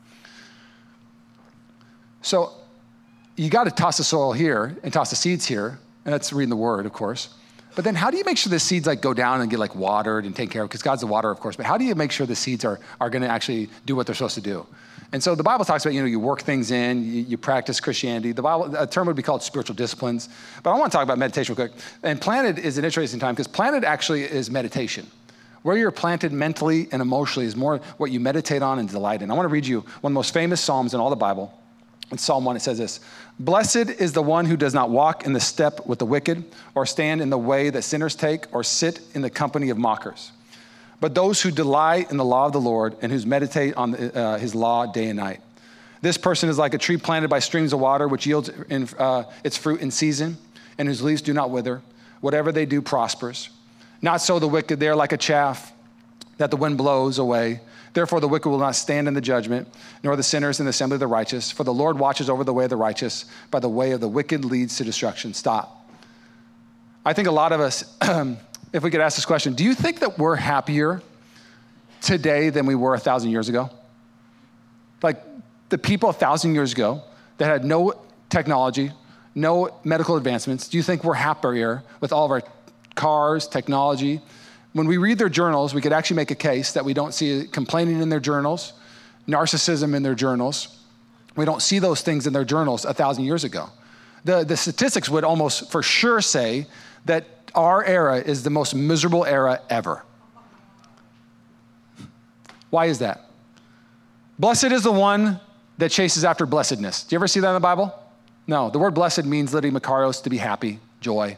[2.20, 2.52] So,
[3.37, 6.50] you got to toss the soil here and toss the seeds here, and that's reading
[6.50, 7.30] the word, of course.
[7.74, 9.74] But then how do you make sure the seeds like go down and get like
[9.74, 10.68] watered and taken care of?
[10.68, 11.56] Because God's the water, of course.
[11.56, 14.06] But how do you make sure the seeds are, are going to actually do what
[14.06, 14.66] they're supposed to do?
[15.12, 17.78] And so the Bible talks about, you know, you work things in, you, you, practice
[17.80, 18.32] Christianity.
[18.32, 20.28] The Bible, a term would be called spiritual disciplines.
[20.62, 21.80] But I want to talk about meditation real quick.
[22.02, 25.06] And planted is an interesting time because planted actually is meditation.
[25.62, 29.30] Where you're planted mentally and emotionally is more what you meditate on and delight in.
[29.30, 31.58] I want to read you one of the most famous Psalms in all the Bible.
[32.14, 33.00] In Psalm 1, it says this
[33.40, 36.44] Blessed is the one who does not walk in the step with the wicked,
[36.77, 40.31] or stand in the way that sinners take, or sit in the company of mockers.
[41.00, 44.38] But those who delight in the law of the Lord and who meditate on uh,
[44.38, 45.40] his law day and night.
[46.03, 49.24] This person is like a tree planted by streams of water, which yields in, uh,
[49.42, 50.37] its fruit in season,
[50.79, 51.83] and whose leaves do not wither.
[52.20, 53.48] Whatever they do prospers.
[54.00, 55.72] Not so the wicked, they are like a chaff
[56.37, 57.61] that the wind blows away.
[57.94, 59.68] Therefore, the wicked will not stand in the judgment,
[60.02, 61.52] nor the sinners in the assembly of the righteous.
[61.52, 64.09] For the Lord watches over the way of the righteous, but the way of the
[64.09, 65.33] wicked leads to destruction.
[65.33, 65.88] Stop.
[67.04, 67.96] I think a lot of us,
[68.72, 71.02] if we could ask this question, do you think that we're happier
[72.00, 73.70] today than we were a thousand years ago?
[75.00, 75.22] Like
[75.68, 77.02] the people a thousand years ago
[77.38, 77.94] that had no
[78.28, 78.90] technology,
[79.37, 82.42] no medical advancements, do you think we're happier with all of our
[82.96, 84.20] cars, technology,
[84.74, 87.46] when we read their journals, we could actually make a case that we don't see
[87.46, 88.72] complaining in their journals,
[89.26, 90.80] narcissism in their journals.
[91.37, 93.70] We don't see those things in their journals a thousand years ago.
[94.24, 96.66] The, the statistics would almost for sure say
[97.04, 100.02] that our era is the most miserable era ever.
[102.70, 103.30] Why is that?
[104.40, 105.38] Blessed is the one
[105.78, 107.04] that chases after blessedness.
[107.04, 107.96] Do you ever see that in the Bible?
[108.48, 108.70] No.
[108.70, 111.37] The word blessed means literally makarios, to be happy, joy.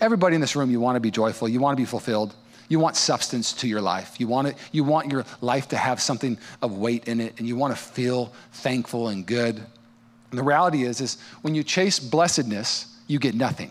[0.00, 2.34] Everybody in this room, you want to be joyful, you want to be fulfilled.
[2.68, 4.18] You want substance to your life.
[4.18, 7.46] You want, it, you want your life to have something of weight in it, and
[7.46, 9.56] you want to feel thankful and good.
[9.56, 13.70] And the reality is, is when you chase blessedness, you get nothing.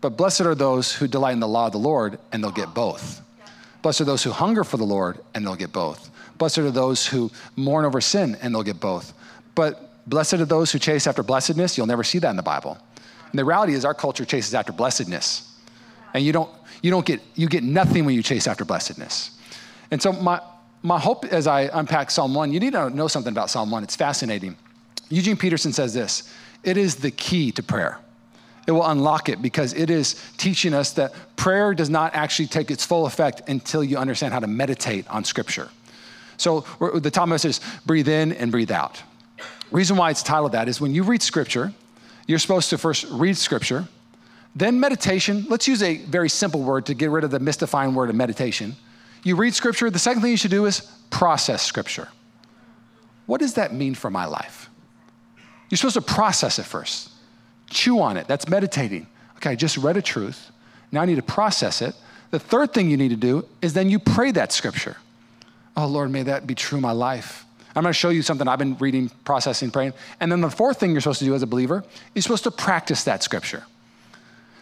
[0.00, 2.72] But blessed are those who delight in the law of the Lord, and they'll get
[2.72, 3.20] both.
[3.82, 6.10] Blessed are those who hunger for the Lord, and they'll get both.
[6.38, 9.12] Blessed are those who mourn over sin, and they'll get both.
[9.56, 11.76] But blessed are those who chase after blessedness.
[11.76, 12.78] You'll never see that in the Bible.
[13.30, 15.52] And the reality is, our culture chases after blessedness.
[16.14, 16.50] And you don't,
[16.82, 19.32] you don't get, you get nothing when you chase after blessedness.
[19.90, 20.40] And so my,
[20.82, 23.82] my hope as I unpack Psalm 1, you need to know something about Psalm 1.
[23.82, 24.56] It's fascinating.
[25.08, 26.32] Eugene Peterson says this
[26.64, 27.98] it is the key to prayer.
[28.66, 32.70] It will unlock it because it is teaching us that prayer does not actually take
[32.70, 35.70] its full effect until you understand how to meditate on Scripture.
[36.36, 36.60] So
[36.94, 39.02] the top message is breathe in and breathe out.
[39.70, 41.72] Reason why it's titled that is when you read Scripture,
[42.26, 43.88] you're supposed to first read Scripture,
[44.58, 48.10] then meditation, let's use a very simple word to get rid of the mystifying word
[48.10, 48.74] of meditation.
[49.22, 52.08] You read scripture, the second thing you should do is process scripture.
[53.26, 54.70] What does that mean for my life?
[55.68, 57.10] You're supposed to process it first,
[57.68, 58.26] chew on it.
[58.26, 59.06] That's meditating.
[59.36, 60.50] Okay, I just read a truth.
[60.90, 61.94] Now I need to process it.
[62.30, 64.96] The third thing you need to do is then you pray that scripture.
[65.76, 67.44] Oh, Lord, may that be true in my life.
[67.76, 69.92] I'm going to show you something I've been reading, processing, praying.
[70.18, 72.50] And then the fourth thing you're supposed to do as a believer, you're supposed to
[72.50, 73.62] practice that scripture.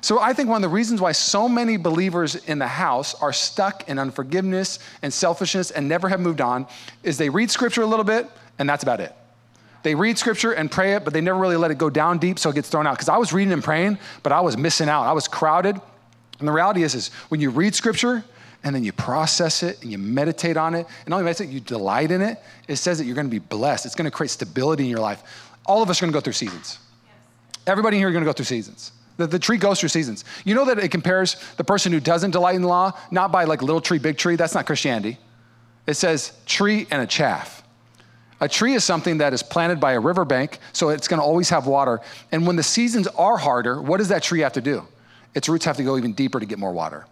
[0.07, 3.33] So I think one of the reasons why so many believers in the house are
[3.33, 6.69] stuck in unforgiveness and selfishness and never have moved on
[7.03, 9.13] is they read scripture a little bit and that's about it.
[9.83, 12.39] They read scripture and pray it, but they never really let it go down deep
[12.39, 12.95] so it gets thrown out.
[12.95, 15.03] Because I was reading and praying, but I was missing out.
[15.03, 15.75] I was crowded.
[16.39, 18.23] And the reality is, is when you read scripture
[18.63, 21.59] and then you process it and you meditate on it, and not only meditate, you
[21.59, 23.85] delight in it, it says that you're going to be blessed.
[23.85, 25.51] It's going to create stability in your life.
[25.67, 26.79] All of us are going to go through seasons.
[27.67, 28.93] Everybody here going to go through seasons.
[29.17, 30.25] The, the tree goes through seasons.
[30.45, 33.45] You know that it compares the person who doesn't delight in the law, not by
[33.45, 34.37] like little tree, big tree.
[34.37, 35.19] That's not Christianity.
[35.87, 37.63] It says tree and a chaff.
[38.41, 41.49] A tree is something that is planted by a riverbank, so it's going to always
[41.49, 42.01] have water.
[42.33, 44.87] And when the seasons are harder, what does that tree have to do?
[45.35, 47.07] Its roots have to go even deeper to get more water.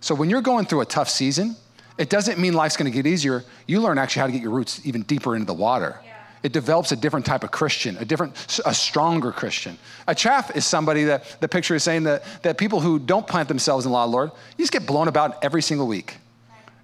[0.00, 1.54] So when you're going through a tough season,
[1.96, 3.44] it doesn't mean life's going to get easier.
[3.68, 6.00] You learn actually how to get your roots even deeper into the water.
[6.04, 6.13] Yeah
[6.44, 9.78] it develops a different type of Christian, a different, a stronger Christian.
[10.06, 13.48] A chaff is somebody that the picture is saying that, that people who don't plant
[13.48, 16.18] themselves in the law of the Lord, you just get blown about every single week.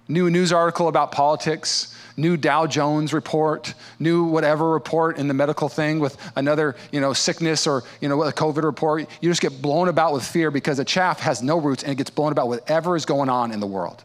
[0.07, 5.69] New news article about politics, new Dow Jones report, new whatever report in the medical
[5.69, 9.07] thing with another, you know, sickness or, you know, a COVID report.
[9.21, 11.95] You just get blown about with fear because a chaff has no roots and it
[11.95, 14.03] gets blown about whatever is going on in the world.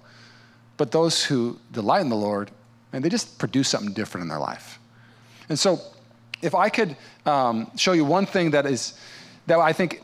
[0.76, 2.50] But those who delight in the Lord,
[2.92, 4.78] and they just produce something different in their life.
[5.48, 5.80] And so,
[6.42, 8.94] if I could um, show you one thing that is,
[9.46, 10.02] that I think,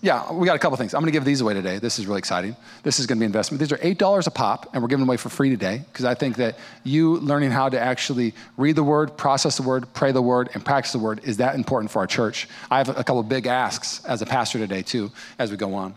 [0.00, 0.94] yeah, we got a couple things.
[0.94, 1.78] I'm going to give these away today.
[1.78, 2.56] This is really exciting.
[2.82, 3.60] This is going to be investment.
[3.60, 6.14] These are $8 a pop, and we're giving them away for free today because I
[6.14, 10.22] think that you learning how to actually read the word, process the word, pray the
[10.22, 12.48] word, and practice the word is that important for our church.
[12.70, 15.94] I have a couple big asks as a pastor today, too, as we go on.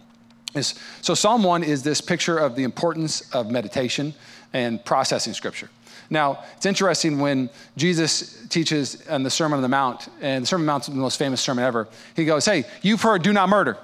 [0.55, 4.13] so Psalm 1 is this picture of the importance of meditation
[4.53, 5.69] and processing scripture.
[6.10, 10.64] Now, it's interesting when Jesus teaches in the Sermon on the Mount, and the Sermon
[10.64, 11.88] on the Mount is the most famous sermon ever.
[12.16, 13.78] He goes, Hey, you've heard, do not murder.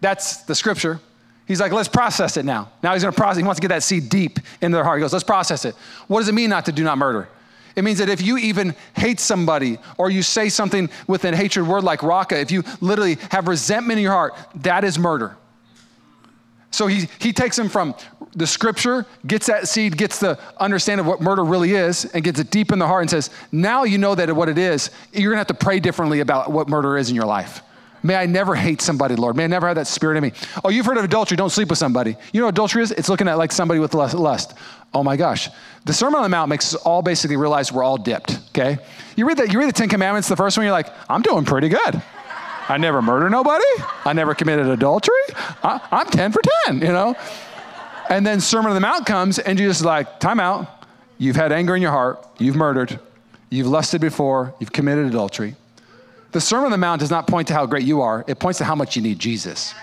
[0.00, 1.00] That's the scripture.
[1.46, 2.70] He's like, let's process it now.
[2.82, 4.98] Now he's gonna process, he wants to get that seed deep into their heart.
[4.98, 5.74] He goes, let's process it.
[6.08, 7.28] What does it mean not to do not murder?
[7.74, 11.66] It means that if you even hate somebody or you say something with a hatred
[11.66, 15.36] word like raka, if you literally have resentment in your heart, that is murder.
[16.70, 17.94] So he, he takes him from
[18.34, 22.40] the scripture, gets that seed, gets the understanding of what murder really is, and gets
[22.40, 25.30] it deep in the heart and says, Now you know that what it is, you're
[25.30, 27.62] gonna have to pray differently about what murder is in your life.
[28.02, 29.36] May I never hate somebody, Lord.
[29.36, 30.32] May I never have that spirit in me.
[30.64, 31.36] Oh, you've heard of adultery.
[31.36, 32.16] Don't sleep with somebody.
[32.32, 32.90] You know what adultery is?
[32.90, 34.54] It's looking at like somebody with lust.
[34.92, 35.48] Oh my gosh.
[35.84, 38.78] The Sermon on the Mount makes us all basically realize we're all dipped, okay?
[39.16, 41.44] You read, the, you read the Ten Commandments, the first one, you're like, I'm doing
[41.44, 42.02] pretty good.
[42.68, 43.64] I never murder nobody.
[44.04, 45.14] I never committed adultery.
[45.62, 47.14] I, I'm 10 for 10, you know?
[48.08, 50.86] And then Sermon on the Mount comes, and Jesus is like, time out.
[51.18, 52.26] You've had anger in your heart.
[52.38, 52.98] You've murdered.
[53.48, 54.54] You've lusted before.
[54.58, 55.54] You've committed adultery.
[56.32, 58.58] The Sermon on the Mount does not point to how great you are, it points
[58.58, 59.74] to how much you need Jesus.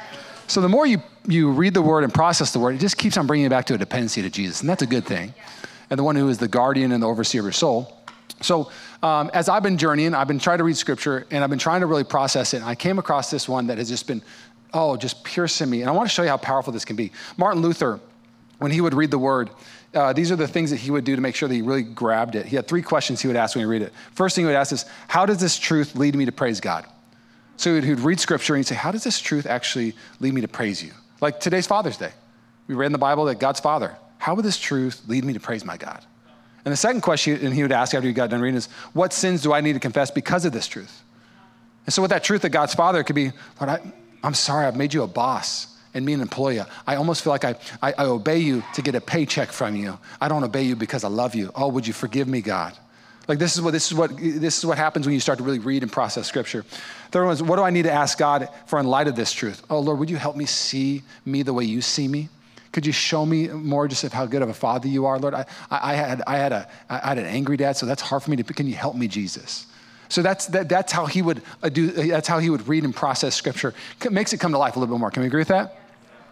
[0.47, 3.17] So the more you, you read the word and process the word, it just keeps
[3.17, 4.61] on bringing you back to a dependency to Jesus.
[4.61, 5.33] And that's a good thing.
[5.91, 7.99] And the one who is the guardian and the overseer of your soul.
[8.41, 8.71] So
[9.03, 11.81] um, as I've been journeying, I've been trying to read scripture and I've been trying
[11.81, 12.57] to really process it.
[12.57, 14.23] And I came across this one that has just been,
[14.73, 15.81] oh, just piercing me.
[15.81, 17.11] And I want to show you how powerful this can be.
[17.37, 17.99] Martin Luther,
[18.59, 19.49] when he would read the word,
[19.93, 21.81] uh, these are the things that he would do to make sure that he really
[21.81, 22.45] grabbed it.
[22.45, 23.91] He had three questions he would ask when he read it.
[24.13, 26.85] First thing he would ask is, How does this truth lead me to praise God?
[27.57, 30.41] So he'd, he'd read scripture and he'd say, How does this truth actually lead me
[30.41, 30.91] to praise you?
[31.21, 32.11] Like today's Father's Day.
[32.67, 33.95] We read in the Bible that God's Father.
[34.19, 36.05] How would this truth lead me to praise my God?
[36.65, 39.13] And the second question and he would ask after he got done reading is, What
[39.13, 41.03] sins do I need to confess because of this truth?
[41.85, 43.93] And so, with that truth that God's Father it could be, Lord, I,
[44.23, 46.65] I'm sorry, I've made you a boss and me an employer.
[46.85, 49.97] I almost feel like I, I, I, obey you to get a paycheck from you.
[50.21, 51.51] I don't obey you because I love you.
[51.55, 52.77] Oh, would you forgive me, God?
[53.27, 55.43] Like this is what this is what this is what happens when you start to
[55.43, 56.63] really read and process scripture.
[57.11, 59.31] Third one is what do I need to ask God for in light of this
[59.31, 59.63] truth?
[59.69, 62.29] Oh Lord, would you help me see me the way you see me?
[62.71, 65.33] Could you show me more just of how good of a father you are, Lord?
[65.33, 68.21] I, I, I had, I, had a, I had an angry dad, so that's hard
[68.21, 68.43] for me to.
[68.43, 69.65] Can you help me, Jesus?
[70.09, 71.91] So that's, that, that's how he would uh, do.
[71.91, 73.73] That's how he would read and process Scripture.
[74.03, 75.11] It makes it come to life a little bit more.
[75.11, 75.79] Can we agree with that?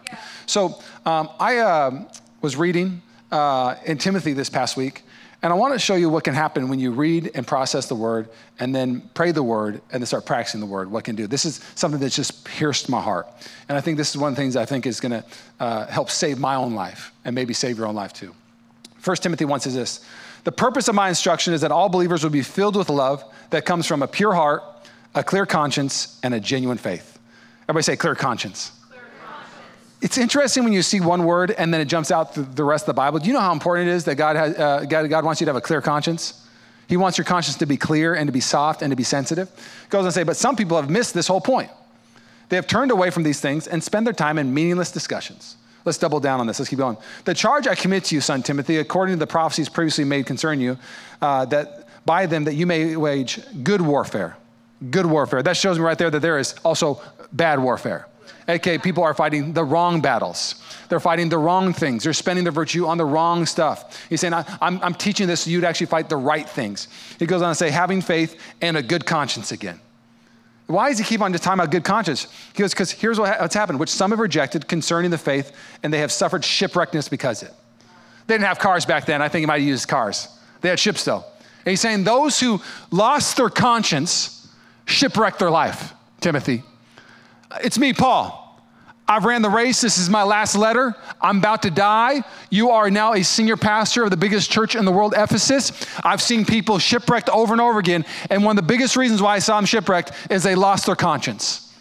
[0.06, 0.18] Yeah.
[0.46, 2.08] So um, I uh,
[2.42, 5.04] was reading uh, in Timothy this past week,
[5.42, 7.94] and I want to show you what can happen when you read and process the
[7.94, 11.28] word and then pray the word and then start practicing the word, what can do.
[11.28, 13.28] This is something that's just pierced my heart.
[13.68, 15.24] And I think this is one of the things I think is going to
[15.60, 18.34] uh, help save my own life and maybe save your own life too.
[19.04, 20.04] 1 Timothy 1 says this
[20.44, 23.64] The purpose of my instruction is that all believers will be filled with love that
[23.64, 24.62] comes from a pure heart,
[25.14, 27.18] a clear conscience, and a genuine faith.
[27.68, 28.72] Everybody say clear conscience
[30.00, 32.86] it's interesting when you see one word and then it jumps out the rest of
[32.86, 33.18] the Bible.
[33.18, 35.44] Do you know how important it is that God, has, uh, God, God wants you
[35.46, 36.46] to have a clear conscience?
[36.88, 39.50] He wants your conscience to be clear and to be soft and to be sensitive.
[39.90, 41.70] Goes on to say, but some people have missed this whole point.
[42.48, 45.56] They have turned away from these things and spend their time in meaningless discussions.
[45.88, 46.58] Let's double down on this.
[46.58, 46.98] Let's keep going.
[47.24, 50.60] The charge I commit to you, son Timothy, according to the prophecies previously made concerning
[50.60, 50.76] you,
[51.22, 54.36] uh, that by them that you may wage good warfare.
[54.90, 55.42] Good warfare.
[55.42, 57.00] That shows me right there that there is also
[57.32, 58.06] bad warfare.
[58.46, 60.62] Okay, people are fighting the wrong battles.
[60.90, 62.04] They're fighting the wrong things.
[62.04, 64.06] They're spending their virtue on the wrong stuff.
[64.10, 66.88] He's saying, I, am I'm teaching this so you'd actually fight the right things.
[67.18, 69.80] He goes on to say, having faith and a good conscience again.
[70.68, 72.28] Why does he keep on just talking about good conscience?
[72.52, 75.52] He goes, because here's what's happened, which some have rejected concerning the faith,
[75.82, 77.52] and they have suffered shipwreckness because it.
[78.26, 79.22] They didn't have cars back then.
[79.22, 80.28] I think he might have used cars.
[80.60, 81.24] They had ships though.
[81.64, 82.60] And he's saying those who
[82.90, 84.46] lost their conscience
[84.84, 86.62] shipwrecked their life, Timothy.
[87.62, 88.47] It's me, Paul.
[89.10, 89.80] I've ran the race.
[89.80, 90.94] This is my last letter.
[91.18, 92.22] I'm about to die.
[92.50, 95.72] You are now a senior pastor of the biggest church in the world, Ephesus.
[96.04, 98.04] I've seen people shipwrecked over and over again.
[98.28, 100.94] And one of the biggest reasons why I saw them shipwrecked is they lost their
[100.94, 101.72] conscience.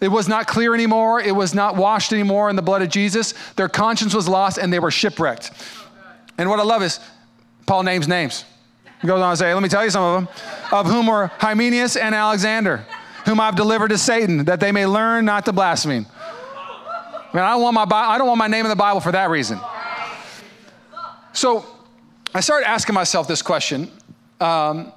[0.00, 1.20] It was not clear anymore.
[1.20, 3.34] It was not washed anymore in the blood of Jesus.
[3.56, 5.50] Their conscience was lost and they were shipwrecked.
[6.38, 7.00] And what I love is
[7.66, 8.44] Paul names names.
[9.02, 10.34] He goes on to say, let me tell you some of them,
[10.70, 12.86] of whom were Hymenaeus and Alexander
[13.28, 16.06] whom I've delivered to Satan, that they may learn not to blaspheme.
[17.32, 19.30] Man, I don't want my, I don't want my name in the Bible for that
[19.30, 19.60] reason.
[21.32, 21.64] So
[22.34, 23.90] I started asking myself this question
[24.40, 24.92] um,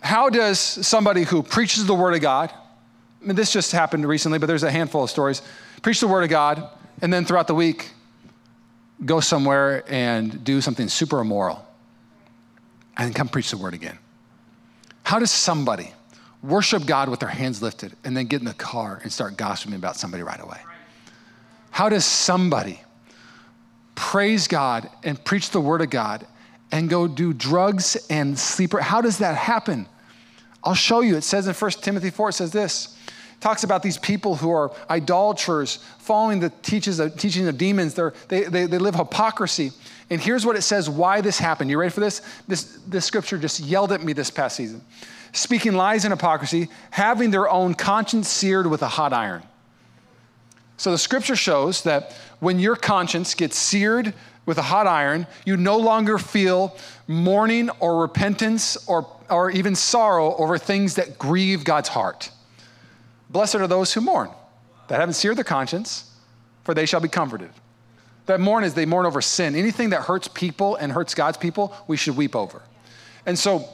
[0.00, 4.38] How does somebody who preaches the Word of God, I mean, this just happened recently,
[4.38, 5.42] but there's a handful of stories,
[5.82, 6.68] preach the Word of God,
[7.00, 7.90] and then throughout the week,
[9.04, 11.64] go somewhere and do something super immoral,
[12.96, 13.98] and come preach the Word again?
[15.04, 15.92] How does somebody
[16.42, 19.76] worship God with their hands lifted, and then get in the car and start gossiping
[19.76, 20.58] about somebody right away.
[21.72, 22.80] How does somebody
[23.94, 26.26] praise God and preach the word of God
[26.70, 28.74] and go do drugs and sleep?
[28.78, 29.86] How does that happen?
[30.62, 31.16] I'll show you.
[31.16, 32.96] It says in 1 Timothy 4, it says this.
[33.40, 37.94] Talks about these people who are idolaters, following the teachings of, teaching of demons.
[37.94, 39.72] They're, they, they, they live hypocrisy.
[40.10, 41.70] And here's what it says why this happened.
[41.70, 42.20] You ready for this?
[42.46, 44.84] This, this scripture just yelled at me this past season.
[45.32, 49.42] Speaking lies and hypocrisy, having their own conscience seared with a hot iron.
[50.82, 54.14] So the scripture shows that when your conscience gets seared
[54.46, 56.76] with a hot iron, you no longer feel
[57.06, 62.32] mourning or repentance or, or even sorrow over things that grieve God's heart.
[63.30, 64.30] Blessed are those who mourn,
[64.88, 66.10] that haven't seared their conscience,
[66.64, 67.50] for they shall be comforted.
[68.26, 69.54] That mourn is they mourn over sin.
[69.54, 72.60] Anything that hurts people and hurts God's people, we should weep over.
[73.24, 73.68] And so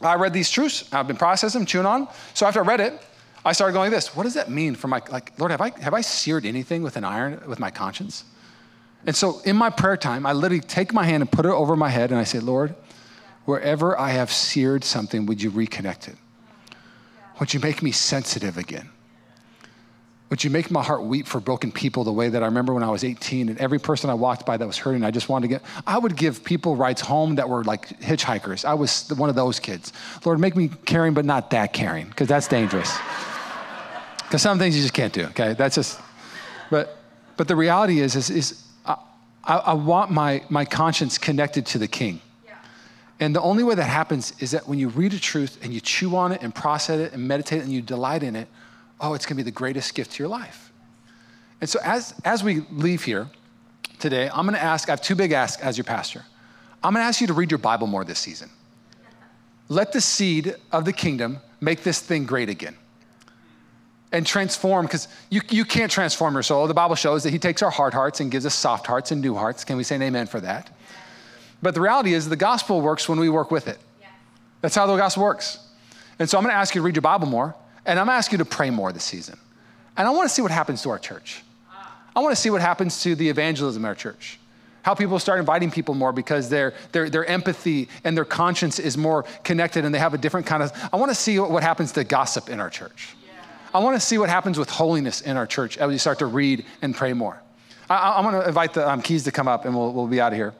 [0.00, 0.88] I read these truths.
[0.92, 2.06] I've been processing them, chewing on.
[2.34, 3.02] So after I read it,
[3.44, 4.14] I started going like this.
[4.14, 6.96] What does that mean for my like, Lord, have I have I seared anything with
[6.96, 8.24] an iron with my conscience?
[9.04, 11.74] And so in my prayer time, I literally take my hand and put it over
[11.74, 12.74] my head and I say, Lord,
[13.46, 16.16] wherever I have seared something, would you reconnect it?
[17.40, 18.88] Would you make me sensitive again?
[20.30, 22.82] Would you make my heart weep for broken people the way that I remember when
[22.82, 25.48] I was 18 and every person I walked by that was hurting, I just wanted
[25.48, 28.64] to get, I would give people rides home that were like hitchhikers.
[28.64, 29.92] I was one of those kids.
[30.24, 32.96] Lord, make me caring, but not that caring, because that's dangerous.
[34.32, 35.52] Because some things you just can't do, okay?
[35.52, 36.00] That's just,
[36.70, 36.96] but,
[37.36, 38.96] but the reality is, is, is I,
[39.44, 42.18] I want my, my conscience connected to the king.
[43.20, 45.82] And the only way that happens is that when you read a truth and you
[45.82, 48.48] chew on it and process it and meditate and you delight in it,
[49.02, 50.72] oh, it's going to be the greatest gift to your life.
[51.60, 53.28] And so as, as we leave here
[53.98, 56.24] today, I'm going to ask, I have two big asks as your pastor.
[56.82, 58.48] I'm going to ask you to read your Bible more this season.
[59.68, 62.78] Let the seed of the kingdom make this thing great again
[64.12, 66.66] and transform, because you, you can't transform your soul.
[66.66, 69.20] The Bible shows that He takes our hard hearts and gives us soft hearts and
[69.20, 69.64] new hearts.
[69.64, 70.70] Can we say an amen for that?
[71.62, 73.78] But the reality is, the gospel works when we work with it.
[74.60, 75.58] That's how the gospel works.
[76.18, 77.54] And so I'm going to ask you to read your Bible more.
[77.84, 79.38] And I'm asking you to pray more this season.
[79.96, 81.42] And I want to see what happens to our church.
[82.14, 84.38] I want to see what happens to the evangelism in our church.
[84.82, 88.96] How people start inviting people more because their, their, their empathy and their conscience is
[88.96, 90.72] more connected and they have a different kind of.
[90.92, 93.14] I want to see what happens to gossip in our church.
[93.74, 96.26] I want to see what happens with holiness in our church as we start to
[96.26, 97.40] read and pray more.
[97.88, 100.20] I, am going to invite the um, keys to come up and we'll, we'll be
[100.20, 100.52] out of here.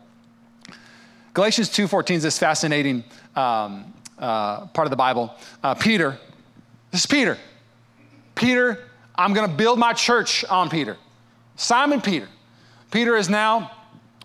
[1.35, 3.05] Galatians 2.14 is this fascinating
[3.37, 5.35] um, uh, part of the Bible.
[5.63, 6.19] Uh, Peter,
[6.91, 7.37] this is Peter.
[8.35, 8.79] Peter,
[9.15, 10.97] I'm going to build my church on Peter.
[11.57, 12.29] Simon Peter.
[12.91, 13.71] Peter is now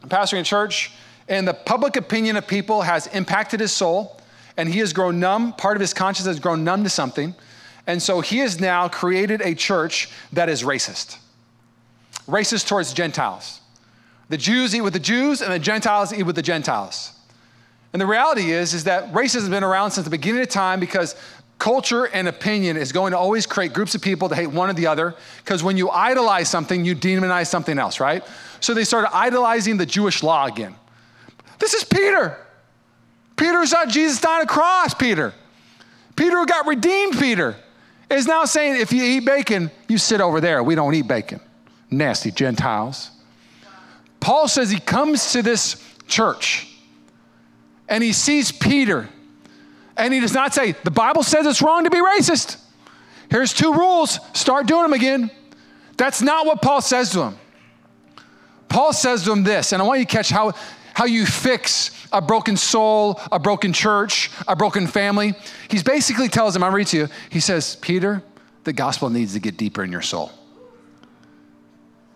[0.05, 0.91] pastoring a church,
[1.27, 4.19] and the public opinion of people has impacted his soul,
[4.55, 5.53] and he has grown numb.
[5.53, 7.35] Part of his conscience has grown numb to something.
[7.87, 11.17] And so he has now created a church that is racist
[12.27, 13.61] racist towards Gentiles.
[14.29, 17.13] The Jews eat with the Jews, and the Gentiles eat with the Gentiles.
[17.93, 20.79] And the reality is, is that racism has been around since the beginning of time
[20.79, 21.15] because
[21.57, 24.73] culture and opinion is going to always create groups of people to hate one or
[24.73, 28.23] the other because when you idolize something, you demonize something else, right?
[28.59, 30.75] So they started idolizing the Jewish law again.
[31.59, 32.37] This is Peter.
[33.37, 35.33] Peter saw Jesus die on a cross, Peter.
[36.15, 37.55] Peter got redeemed, Peter,
[38.09, 40.63] is now saying if you eat bacon, you sit over there.
[40.63, 41.39] We don't eat bacon.
[41.89, 43.11] Nasty Gentiles.
[44.19, 46.67] Paul says he comes to this church
[47.87, 49.09] and he sees Peter
[49.95, 52.57] and he does not say, the Bible says it's wrong to be racist.
[53.29, 55.31] Here's two rules start doing them again.
[55.97, 57.35] That's not what Paul says to him.
[58.69, 60.53] Paul says to him this, and I want you to catch how,
[60.97, 65.35] how you fix a broken soul, a broken church, a broken family.
[65.69, 68.23] He basically tells him, I'll read to you, he says, Peter,
[68.63, 70.31] the gospel needs to get deeper in your soul.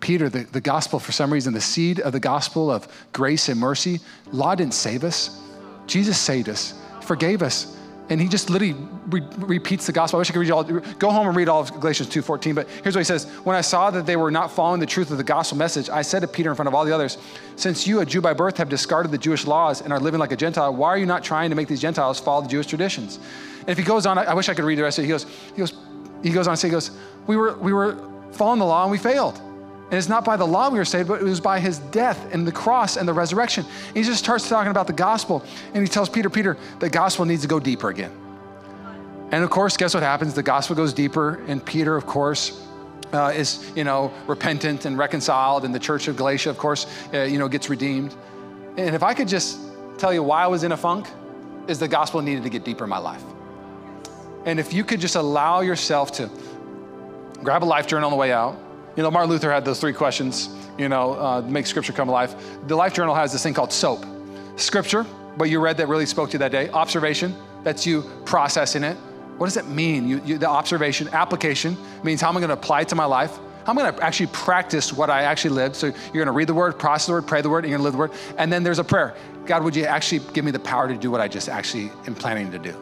[0.00, 3.60] Peter, the, the gospel, for some reason, the seed of the gospel of grace and
[3.60, 4.00] mercy,
[4.32, 5.40] law didn't save us.
[5.86, 7.76] Jesus saved us forgave us.
[8.12, 8.74] And he just literally
[9.08, 10.18] re- repeats the gospel.
[10.18, 10.64] I wish I could read all.
[10.64, 12.54] Go home and read all of Galatians 2.14.
[12.54, 13.24] But here's what he says.
[13.42, 16.02] When I saw that they were not following the truth of the gospel message, I
[16.02, 17.16] said to Peter in front of all the others,
[17.56, 20.30] since you, a Jew by birth, have discarded the Jewish laws and are living like
[20.30, 23.18] a Gentile, why are you not trying to make these Gentiles follow the Jewish traditions?
[23.60, 25.06] And if he goes on, I wish I could read the rest of it.
[25.06, 25.72] He goes, he goes,
[26.22, 26.90] he goes on to say, he goes,
[27.26, 27.96] we were, we were
[28.32, 29.40] following the law and we failed.
[29.92, 32.32] And it's not by the law we were saved, but it was by his death
[32.32, 33.66] and the cross and the resurrection.
[33.88, 35.44] And he just starts talking about the gospel.
[35.74, 38.10] And he tells Peter, Peter, the gospel needs to go deeper again.
[39.32, 40.32] And of course, guess what happens?
[40.32, 41.44] The gospel goes deeper.
[41.46, 42.66] And Peter, of course,
[43.12, 45.66] uh, is, you know, repentant and reconciled.
[45.66, 48.14] And the church of Galatia, of course, uh, you know, gets redeemed.
[48.78, 49.60] And if I could just
[49.98, 51.06] tell you why I was in a funk,
[51.68, 53.22] is the gospel needed to get deeper in my life.
[54.46, 56.30] And if you could just allow yourself to
[57.42, 58.58] grab a life journal on the way out,
[58.96, 62.34] You know, Martin Luther had those three questions, you know, uh, make scripture come alive.
[62.68, 64.04] The Life Journal has this thing called SOAP.
[64.56, 65.04] Scripture,
[65.36, 66.68] what you read that really spoke to you that day.
[66.70, 68.96] Observation, that's you processing it.
[69.38, 70.06] What does it mean?
[70.06, 73.06] You, you, the observation, application means how am I going to apply it to my
[73.06, 73.38] life?
[73.64, 75.76] How am I going to actually practice what I actually lived?
[75.76, 77.78] So you're going to read the word, process the word, pray the word, and you're
[77.78, 78.36] going to live the word.
[78.36, 79.14] And then there's a prayer.
[79.46, 82.14] God, would you actually give me the power to do what I just actually am
[82.14, 82.74] planning to do?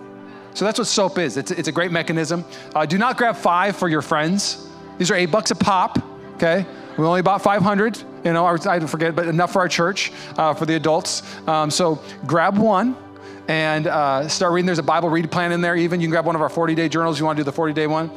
[0.55, 1.37] So that's what soap is.
[1.37, 2.45] It's, it's a great mechanism.
[2.75, 4.67] Uh, do not grab five for your friends.
[5.01, 5.99] These are eight bucks a pop,
[6.35, 6.67] okay?
[6.99, 10.67] We only bought 500, you know, I forget, but enough for our church, uh, for
[10.67, 11.23] the adults.
[11.49, 12.95] Um, so grab one
[13.49, 14.67] and uh, start reading.
[14.67, 16.03] There's a Bible read plan in there, even.
[16.03, 17.19] You can grab one of our 40 day journals.
[17.19, 18.11] You want to do the 40 day one.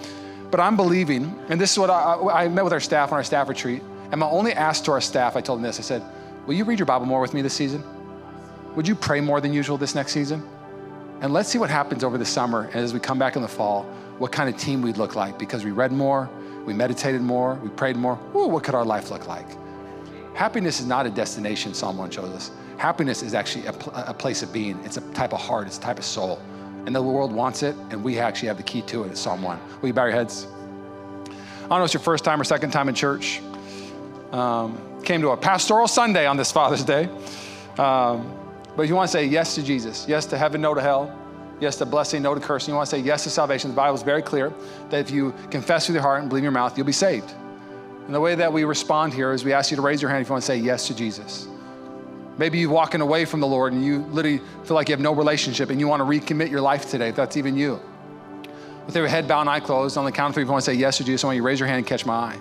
[0.51, 3.23] But I'm believing, and this is what I, I met with our staff on our
[3.23, 3.81] staff retreat.
[4.11, 6.03] And my only ask to our staff, I told them this I said,
[6.47, 7.81] Will you read your Bible more with me this season?
[8.75, 10.43] Would you pray more than usual this next season?
[11.21, 13.47] And let's see what happens over the summer and as we come back in the
[13.47, 13.83] fall,
[14.17, 16.29] what kind of team we'd look like because we read more,
[16.65, 18.19] we meditated more, we prayed more.
[18.35, 19.45] Ooh, what could our life look like?
[20.33, 22.51] Happiness is not a destination, Psalm 1 shows us.
[22.77, 24.79] Happiness is actually a, pl- a place of being.
[24.83, 26.41] It's a type of heart, it's a type of soul.
[26.85, 29.11] And the world wants it, and we actually have the key to it.
[29.11, 29.59] It's Psalm 1.
[29.81, 30.47] Will you bow your heads?
[31.25, 33.41] I don't know if it's your first time or second time in church.
[34.31, 37.05] Um, came to a pastoral Sunday on this Father's Day.
[37.77, 38.37] Um,
[38.75, 41.15] but if you want to say yes to Jesus, yes to heaven, no to hell,
[41.63, 43.95] yes to blessing, no to cursing, you want to say yes to salvation, the Bible
[43.95, 44.53] is very clear
[44.89, 47.33] that if you confess with your heart and believe in your mouth, you'll be saved.
[48.05, 50.21] And the way that we respond here is we ask you to raise your hand
[50.21, 51.47] if you want to say yes to Jesus.
[52.37, 55.13] Maybe you're walking away from the Lord and you literally feel like you have no
[55.13, 57.79] relationship and you want to recommit your life today, if that's even you.
[58.85, 60.65] With your head bowed and eye closed, on the count of three, if you want
[60.65, 62.13] to say yes to Jesus, I want you to raise your hand and catch my
[62.13, 62.35] eye.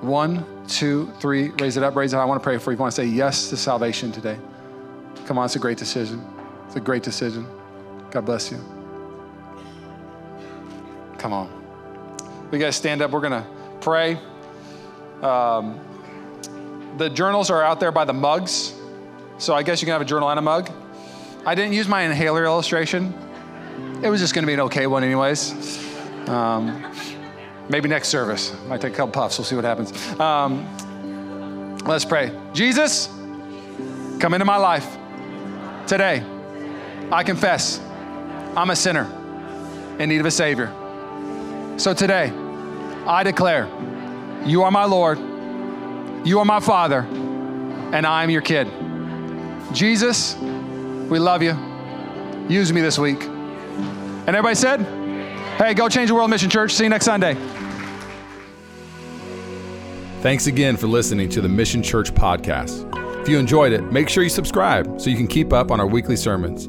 [0.00, 2.22] One, two, three, raise it up, raise it up.
[2.22, 2.74] I want to pray for you.
[2.74, 4.38] If you want to say yes to salvation today.
[5.26, 6.24] Come on, it's a great decision.
[6.66, 7.44] It's a great decision.
[8.10, 8.58] God bless you.
[11.18, 12.48] Come on.
[12.50, 13.10] We guys stand up.
[13.10, 13.46] We're going to
[13.80, 14.18] pray.
[15.22, 15.80] Um,
[16.96, 18.74] the journals are out there by the mugs.
[19.38, 20.70] So I guess you can have a journal and a mug.
[21.44, 23.14] I didn't use my inhaler illustration.
[24.02, 25.78] It was just going to be an okay one, anyways.
[26.28, 26.92] Um,
[27.68, 28.54] maybe next service.
[28.66, 29.38] Might take a couple puffs.
[29.38, 29.92] We'll see what happens.
[30.18, 32.36] Um, let's pray.
[32.52, 33.08] Jesus,
[34.18, 34.96] come into my life
[35.86, 36.24] today.
[37.10, 37.80] I confess
[38.56, 39.06] I'm a sinner
[39.98, 40.72] in need of a Savior.
[41.76, 42.30] So today,
[43.06, 43.68] I declare
[44.44, 45.18] you are my Lord,
[46.26, 47.00] you are my Father,
[47.92, 48.68] and I am your kid.
[49.72, 51.56] Jesus, we love you.
[52.48, 53.22] Use me this week.
[53.22, 54.80] And everybody said,
[55.56, 56.72] hey, go change the world, Mission Church.
[56.72, 57.34] See you next Sunday.
[60.20, 62.86] Thanks again for listening to the Mission Church podcast.
[63.22, 65.86] If you enjoyed it, make sure you subscribe so you can keep up on our
[65.86, 66.68] weekly sermons.